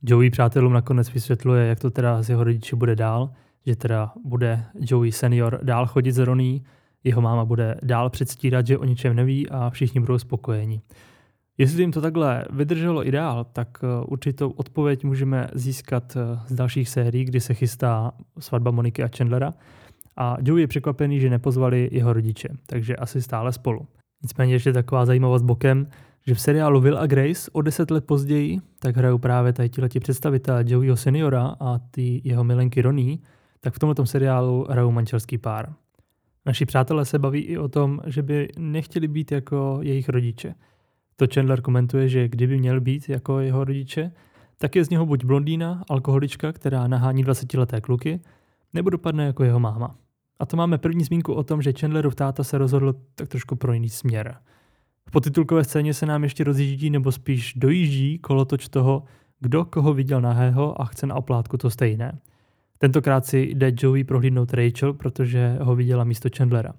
Joey 0.02 0.30
přátelům 0.30 0.72
nakonec 0.72 1.12
vysvětluje, 1.12 1.66
jak 1.66 1.80
to 1.80 1.90
teda 1.90 2.22
s 2.22 2.28
jeho 2.28 2.44
rodiči 2.44 2.76
bude 2.76 2.96
dál, 2.96 3.30
že 3.66 3.76
teda 3.76 4.12
bude 4.24 4.64
Joey 4.80 5.12
senior 5.12 5.58
dál 5.62 5.86
chodit 5.86 6.12
z 6.12 6.18
Roní, 6.18 6.64
jeho 7.04 7.22
máma 7.22 7.44
bude 7.44 7.74
dál 7.82 8.10
předstírat, 8.10 8.66
že 8.66 8.78
o 8.78 8.84
ničem 8.84 9.16
neví 9.16 9.48
a 9.48 9.70
všichni 9.70 10.00
budou 10.00 10.18
spokojeni. 10.18 10.80
Jestli 11.60 11.82
jim 11.82 11.92
to 11.92 12.00
takhle 12.00 12.44
vydrželo 12.50 13.06
i 13.06 13.10
dál, 13.10 13.46
tak 13.52 13.68
eh, 13.82 14.04
určitou 14.06 14.50
odpověď 14.50 15.04
můžeme 15.04 15.48
získat 15.54 16.16
eh, 16.16 16.40
z 16.46 16.54
dalších 16.54 16.88
sérií, 16.88 17.24
kdy 17.24 17.40
se 17.40 17.54
chystá 17.54 18.12
svatba 18.38 18.70
Moniky 18.70 19.02
a 19.02 19.08
Chandlera. 19.16 19.54
A 20.16 20.36
Joey 20.40 20.62
je 20.62 20.66
překvapený, 20.66 21.20
že 21.20 21.30
nepozvali 21.30 21.88
jeho 21.92 22.12
rodiče, 22.12 22.48
takže 22.66 22.96
asi 22.96 23.22
stále 23.22 23.52
spolu. 23.52 23.86
Nicméně 24.22 24.54
ještě 24.54 24.72
taková 24.72 25.06
zajímavost 25.06 25.42
bokem, 25.42 25.86
že 26.26 26.34
v 26.34 26.40
seriálu 26.40 26.80
Will 26.80 26.98
a 26.98 27.06
Grace 27.06 27.50
o 27.52 27.62
deset 27.62 27.90
let 27.90 28.04
později 28.04 28.58
tak 28.78 28.96
hrajou 28.96 29.18
právě 29.18 29.52
tady 29.52 29.70
ti 29.88 30.00
představitelé 30.00 30.64
Joeyho 30.66 30.96
seniora 30.96 31.56
a 31.60 31.78
ty 31.90 32.20
jeho 32.24 32.44
milenky 32.44 32.82
Ronnie, 32.82 33.18
tak 33.60 33.74
v 33.74 33.78
tomto 33.78 34.06
seriálu 34.06 34.66
hrajou 34.70 34.90
manželský 34.90 35.38
pár. 35.38 35.72
Naši 36.46 36.66
přátelé 36.66 37.04
se 37.04 37.18
baví 37.18 37.40
i 37.40 37.58
o 37.58 37.68
tom, 37.68 38.00
že 38.06 38.22
by 38.22 38.48
nechtěli 38.58 39.08
být 39.08 39.32
jako 39.32 39.78
jejich 39.82 40.08
rodiče– 40.08 40.54
to 41.20 41.26
Chandler 41.34 41.60
komentuje, 41.60 42.08
že 42.08 42.28
kdyby 42.28 42.58
měl 42.58 42.80
být 42.80 43.08
jako 43.08 43.40
jeho 43.40 43.64
rodiče, 43.64 44.12
tak 44.58 44.76
je 44.76 44.84
z 44.84 44.90
něho 44.90 45.06
buď 45.06 45.24
blondýna, 45.24 45.84
alkoholička, 45.88 46.52
která 46.52 46.86
nahání 46.86 47.24
20-leté 47.24 47.80
kluky, 47.80 48.20
nebo 48.72 48.90
dopadne 48.90 49.24
jako 49.26 49.44
jeho 49.44 49.60
máma. 49.60 49.96
A 50.38 50.46
to 50.46 50.56
máme 50.56 50.78
první 50.78 51.04
zmínku 51.04 51.32
o 51.32 51.42
tom, 51.42 51.62
že 51.62 51.72
Chandlerův 51.72 52.14
táta 52.14 52.44
se 52.44 52.58
rozhodl 52.58 52.94
tak 53.14 53.28
trošku 53.28 53.56
pro 53.56 53.72
jiný 53.72 53.88
směr. 53.88 54.36
V 55.08 55.10
potitulkové 55.10 55.64
scéně 55.64 55.94
se 55.94 56.06
nám 56.06 56.22
ještě 56.22 56.44
rozjíždí 56.44 56.90
nebo 56.90 57.12
spíš 57.12 57.54
dojíždí 57.56 58.18
kolotoč 58.18 58.68
toho, 58.68 59.02
kdo 59.40 59.64
koho 59.64 59.94
viděl 59.94 60.20
nahého 60.20 60.80
a 60.80 60.84
chce 60.84 61.06
na 61.06 61.14
oplátku 61.14 61.56
to 61.56 61.70
stejné. 61.70 62.18
Tentokrát 62.78 63.26
si 63.26 63.38
jde 63.40 63.72
Joey 63.78 64.04
prohlídnout 64.04 64.54
Rachel, 64.54 64.92
protože 64.92 65.58
ho 65.60 65.76
viděla 65.76 66.04
místo 66.04 66.28
Chandlera. 66.36 66.72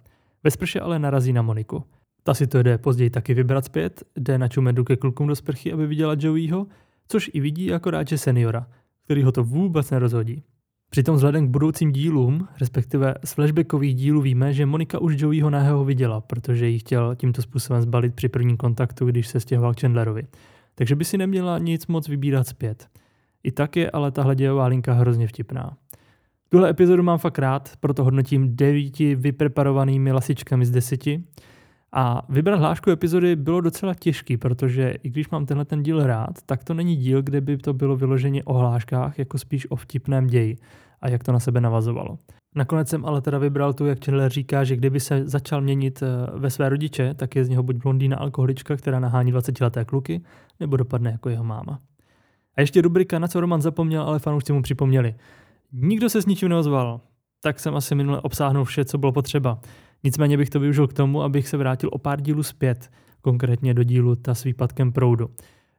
Ve 0.43 0.51
sprše 0.51 0.79
ale 0.79 0.99
narazí 0.99 1.33
na 1.33 1.41
Moniku. 1.41 1.83
Ta 2.23 2.33
si 2.33 2.47
to 2.47 2.63
jde 2.63 2.77
později 2.77 3.09
taky 3.09 3.33
vybrat 3.33 3.65
zpět, 3.65 4.03
jde 4.17 4.37
na 4.37 4.47
čumedu 4.47 4.83
ke 4.83 4.95
klukům 4.95 5.27
do 5.27 5.35
sprchy, 5.35 5.73
aby 5.73 5.87
viděla 5.87 6.15
Joeyho, 6.19 6.67
což 7.07 7.31
i 7.33 7.39
vidí 7.39 7.73
akorát, 7.73 8.07
že 8.07 8.17
seniora, 8.17 8.67
který 9.05 9.23
ho 9.23 9.31
to 9.31 9.43
vůbec 9.43 9.91
nerozhodí. 9.91 10.43
Přitom 10.89 11.15
vzhledem 11.15 11.47
k 11.47 11.49
budoucím 11.49 11.91
dílům, 11.91 12.47
respektive 12.59 13.15
z 13.23 13.33
flashbackových 13.33 13.95
dílů 13.95 14.21
víme, 14.21 14.53
že 14.53 14.65
Monika 14.65 14.99
už 14.99 15.21
Joeyho 15.21 15.49
nahého 15.49 15.85
viděla, 15.85 16.21
protože 16.21 16.67
ji 16.67 16.79
chtěl 16.79 17.15
tímto 17.15 17.41
způsobem 17.41 17.81
zbalit 17.81 18.15
při 18.15 18.29
prvním 18.29 18.57
kontaktu, 18.57 19.05
když 19.05 19.27
se 19.27 19.39
stěhoval 19.39 19.73
k 19.73 19.79
Chandlerovi. 19.79 20.27
Takže 20.75 20.95
by 20.95 21.05
si 21.05 21.17
neměla 21.17 21.57
nic 21.57 21.87
moc 21.87 22.07
vybírat 22.07 22.47
zpět. 22.47 22.87
I 23.43 23.51
tak 23.51 23.75
je 23.75 23.91
ale 23.91 24.11
tahle 24.11 24.35
dějová 24.35 24.67
linka 24.67 24.93
hrozně 24.93 25.27
vtipná. 25.27 25.77
Tuhle 26.49 26.69
epizodu 26.69 27.03
mám 27.03 27.17
fakt 27.17 27.39
rád, 27.39 27.71
proto 27.79 28.03
hodnotím 28.03 28.55
devíti 28.55 29.15
vypreparovanými 29.15 30.11
lasičkami 30.11 30.65
z 30.65 30.71
deseti. 30.71 31.23
A 31.93 32.25
vybrat 32.29 32.59
hlášku 32.59 32.89
epizody 32.89 33.35
bylo 33.35 33.61
docela 33.61 33.93
těžký, 33.93 34.37
protože 34.37 34.95
i 35.03 35.09
když 35.09 35.29
mám 35.29 35.45
tenhle 35.45 35.65
ten 35.65 35.83
díl 35.83 36.03
rád, 36.07 36.41
tak 36.45 36.63
to 36.63 36.73
není 36.73 36.95
díl, 36.95 37.21
kde 37.21 37.41
by 37.41 37.57
to 37.57 37.73
bylo 37.73 37.95
vyloženě 37.95 38.43
o 38.43 38.53
hláškách, 38.53 39.19
jako 39.19 39.37
spíš 39.37 39.71
o 39.71 39.75
vtipném 39.75 40.27
ději 40.27 40.57
a 41.01 41.09
jak 41.09 41.23
to 41.23 41.31
na 41.31 41.39
sebe 41.39 41.61
navazovalo. 41.61 42.17
Nakonec 42.55 42.89
jsem 42.89 43.05
ale 43.05 43.21
teda 43.21 43.37
vybral 43.37 43.73
tu, 43.73 43.85
jak 43.85 44.05
Chandler 44.05 44.31
říká, 44.31 44.63
že 44.63 44.75
kdyby 44.75 44.99
se 44.99 45.27
začal 45.27 45.61
měnit 45.61 46.03
eh, 46.03 46.39
ve 46.39 46.49
své 46.49 46.69
rodiče, 46.69 47.13
tak 47.13 47.35
je 47.35 47.45
z 47.45 47.49
něho 47.49 47.63
buď 47.63 47.75
blondýna 47.75 48.17
alkoholička, 48.17 48.75
která 48.75 48.99
nahání 48.99 49.33
20-leté 49.33 49.85
kluky, 49.85 50.21
nebo 50.59 50.77
dopadne 50.77 51.11
jako 51.11 51.29
jeho 51.29 51.43
máma. 51.43 51.79
A 52.57 52.61
ještě 52.61 52.81
rubrika, 52.81 53.19
na 53.19 53.27
co 53.27 53.41
Roman 53.41 53.61
zapomněl, 53.61 54.03
ale 54.03 54.19
fanoušci 54.19 54.53
mu 54.53 54.61
připomněli. 54.61 55.15
Nikdo 55.71 56.09
se 56.09 56.21
s 56.21 56.25
ničím 56.25 56.49
neozval, 56.49 57.01
tak 57.43 57.59
jsem 57.59 57.75
asi 57.75 57.95
minule 57.95 58.21
obsáhnul 58.21 58.65
vše, 58.65 58.85
co 58.85 58.97
bylo 58.97 59.11
potřeba. 59.11 59.59
Nicméně 60.03 60.37
bych 60.37 60.49
to 60.49 60.59
využil 60.59 60.87
k 60.87 60.93
tomu, 60.93 61.21
abych 61.21 61.47
se 61.47 61.57
vrátil 61.57 61.89
o 61.93 61.97
pár 61.97 62.21
dílů 62.21 62.43
zpět, 62.43 62.91
konkrétně 63.21 63.73
do 63.73 63.83
dílu 63.83 64.15
Ta 64.15 64.35
s 64.35 64.43
výpadkem 64.43 64.91
proudu. 64.91 65.29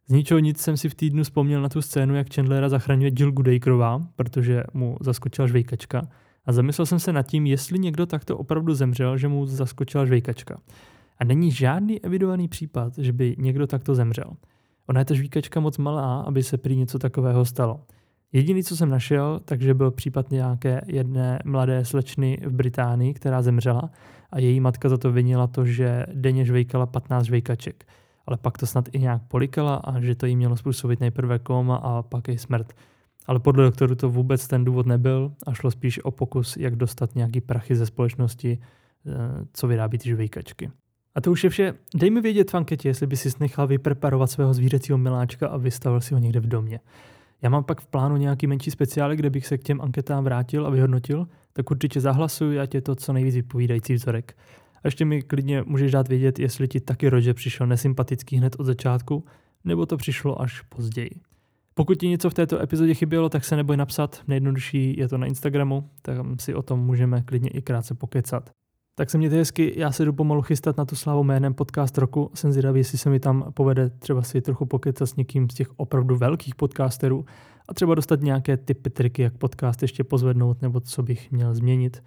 Z 0.06 0.12
ničeho 0.12 0.38
nic 0.38 0.60
jsem 0.60 0.76
si 0.76 0.88
v 0.88 0.94
týdnu 0.94 1.22
vzpomněl 1.22 1.62
na 1.62 1.68
tu 1.68 1.82
scénu, 1.82 2.14
jak 2.14 2.34
Chandlera 2.34 2.68
zachraňuje 2.68 3.12
Jill 3.18 3.32
Goodacrová, 3.32 4.00
protože 4.16 4.62
mu 4.74 4.96
zaskočila 5.00 5.48
žvejkačka. 5.48 6.08
A 6.46 6.52
zamyslel 6.52 6.86
jsem 6.86 6.98
se 6.98 7.12
nad 7.12 7.22
tím, 7.22 7.46
jestli 7.46 7.78
někdo 7.78 8.06
takto 8.06 8.36
opravdu 8.38 8.74
zemřel, 8.74 9.18
že 9.18 9.28
mu 9.28 9.46
zaskočila 9.46 10.06
žvejkačka. 10.06 10.60
A 11.18 11.24
není 11.24 11.50
žádný 11.50 12.00
evidovaný 12.00 12.48
případ, 12.48 12.98
že 12.98 13.12
by 13.12 13.36
někdo 13.38 13.66
takto 13.66 13.94
zemřel. 13.94 14.30
Ona 14.86 15.00
je 15.00 15.04
ta 15.04 15.14
žvíkačka 15.14 15.60
moc 15.60 15.78
malá, 15.78 16.20
aby 16.20 16.42
se 16.42 16.58
prý 16.58 16.76
něco 16.76 16.98
takového 16.98 17.44
stalo. 17.44 17.80
Jediný, 18.32 18.64
co 18.64 18.76
jsem 18.76 18.88
našel, 18.88 19.40
takže 19.44 19.74
byl 19.74 19.90
případ 19.90 20.30
nějaké 20.30 20.80
jedné 20.86 21.38
mladé 21.44 21.84
slečny 21.84 22.38
v 22.46 22.52
Británii, 22.52 23.14
která 23.14 23.42
zemřela 23.42 23.90
a 24.30 24.38
její 24.38 24.60
matka 24.60 24.88
za 24.88 24.98
to 24.98 25.12
vinila 25.12 25.46
to, 25.46 25.64
že 25.64 26.06
denně 26.14 26.44
žvejkala 26.44 26.86
15 26.86 27.24
žvejkaček. 27.24 27.84
Ale 28.26 28.36
pak 28.36 28.58
to 28.58 28.66
snad 28.66 28.88
i 28.92 28.98
nějak 28.98 29.22
polikala 29.28 29.76
a 29.76 30.00
že 30.00 30.14
to 30.14 30.26
jí 30.26 30.36
mělo 30.36 30.56
způsobit 30.56 31.00
nejprve 31.00 31.38
koma 31.38 31.76
a 31.76 32.02
pak 32.02 32.28
i 32.28 32.38
smrt. 32.38 32.72
Ale 33.26 33.40
podle 33.40 33.64
doktoru 33.64 33.94
to 33.94 34.10
vůbec 34.10 34.48
ten 34.48 34.64
důvod 34.64 34.86
nebyl 34.86 35.32
a 35.46 35.52
šlo 35.52 35.70
spíš 35.70 36.04
o 36.04 36.10
pokus, 36.10 36.56
jak 36.56 36.76
dostat 36.76 37.14
nějaký 37.14 37.40
prachy 37.40 37.76
ze 37.76 37.86
společnosti, 37.86 38.58
eh, 39.06 39.10
co 39.52 39.66
vyrábí 39.66 39.98
ty 39.98 40.08
žvejkačky. 40.08 40.70
A 41.14 41.20
to 41.20 41.30
už 41.32 41.44
je 41.44 41.50
vše. 41.50 41.74
Dej 41.94 42.10
mi 42.10 42.20
vědět 42.20 42.50
v 42.50 42.54
anketě, 42.54 42.88
jestli 42.88 43.06
by 43.06 43.16
si 43.16 43.30
nechal 43.40 43.66
vypreparovat 43.66 44.30
svého 44.30 44.54
zvířecího 44.54 44.98
miláčka 44.98 45.48
a 45.48 45.56
vystavil 45.56 46.00
si 46.00 46.14
ho 46.14 46.20
někde 46.20 46.40
v 46.40 46.46
domě. 46.46 46.80
Já 47.42 47.50
mám 47.50 47.64
pak 47.64 47.80
v 47.80 47.86
plánu 47.86 48.16
nějaký 48.16 48.46
menší 48.46 48.70
speciály, 48.70 49.16
kde 49.16 49.30
bych 49.30 49.46
se 49.46 49.58
k 49.58 49.62
těm 49.62 49.80
anketám 49.80 50.24
vrátil 50.24 50.66
a 50.66 50.70
vyhodnotil, 50.70 51.28
tak 51.52 51.70
určitě 51.70 52.00
zahlasuj, 52.00 52.60
ať 52.60 52.74
je 52.74 52.80
to 52.80 52.94
co 52.94 53.12
nejvíc 53.12 53.34
vypovídající 53.34 53.94
vzorek. 53.94 54.36
A 54.76 54.80
ještě 54.84 55.04
mi 55.04 55.22
klidně 55.22 55.62
můžeš 55.66 55.92
dát 55.92 56.08
vědět, 56.08 56.38
jestli 56.38 56.68
ti 56.68 56.80
taky 56.80 57.08
Roger 57.08 57.34
přišel 57.34 57.66
nesympatický 57.66 58.36
hned 58.36 58.56
od 58.58 58.64
začátku, 58.64 59.24
nebo 59.64 59.86
to 59.86 59.96
přišlo 59.96 60.42
až 60.42 60.60
později. 60.60 61.10
Pokud 61.74 61.94
ti 61.94 62.08
něco 62.08 62.30
v 62.30 62.34
této 62.34 62.62
epizodě 62.62 62.94
chybělo, 62.94 63.28
tak 63.28 63.44
se 63.44 63.56
neboj 63.56 63.76
napsat. 63.76 64.22
Nejjednodušší 64.26 64.94
je 64.98 65.08
to 65.08 65.18
na 65.18 65.26
Instagramu, 65.26 65.90
tam 66.02 66.38
si 66.38 66.54
o 66.54 66.62
tom 66.62 66.80
můžeme 66.80 67.22
klidně 67.22 67.50
i 67.50 67.62
krátce 67.62 67.94
pokecat. 67.94 68.50
Tak 68.94 69.10
se 69.10 69.18
mějte 69.18 69.36
hezky, 69.36 69.74
já 69.76 69.92
se 69.92 70.04
jdu 70.04 70.12
pomalu 70.12 70.42
chystat 70.42 70.76
na 70.76 70.84
tu 70.84 70.96
slavu 70.96 71.24
jménem 71.24 71.54
podcast 71.54 71.98
roku. 71.98 72.30
Jsem 72.34 72.52
zvědavý, 72.52 72.80
jestli 72.80 72.98
se 72.98 73.10
mi 73.10 73.20
tam 73.20 73.52
povede 73.54 73.90
třeba 73.90 74.22
si 74.22 74.40
trochu 74.40 74.66
pokecat 74.66 75.08
s 75.08 75.16
někým 75.16 75.50
z 75.50 75.54
těch 75.54 75.68
opravdu 75.76 76.16
velkých 76.16 76.54
podcasterů 76.54 77.24
a 77.68 77.74
třeba 77.74 77.94
dostat 77.94 78.20
nějaké 78.20 78.56
typy, 78.56 78.90
triky, 78.90 79.22
jak 79.22 79.38
podcast 79.38 79.82
ještě 79.82 80.04
pozvednout 80.04 80.62
nebo 80.62 80.80
co 80.80 81.02
bych 81.02 81.30
měl 81.30 81.54
změnit. 81.54 82.02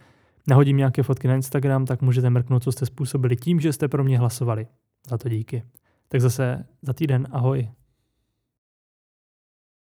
Nahodím 0.47 0.77
nějaké 0.77 1.03
fotky 1.03 1.27
na 1.27 1.35
Instagram, 1.35 1.85
tak 1.85 2.01
můžete 2.01 2.29
mrknout, 2.29 2.63
co 2.63 2.71
jste 2.71 2.85
způsobili 2.85 3.35
tím, 3.35 3.59
že 3.59 3.73
jste 3.73 3.87
pro 3.87 4.03
mě 4.03 4.19
hlasovali. 4.19 4.67
Za 5.09 5.17
to 5.17 5.29
díky. 5.29 5.63
Tak 6.07 6.21
zase 6.21 6.65
za 6.81 6.93
týden, 6.93 7.27
ahoj. 7.31 7.69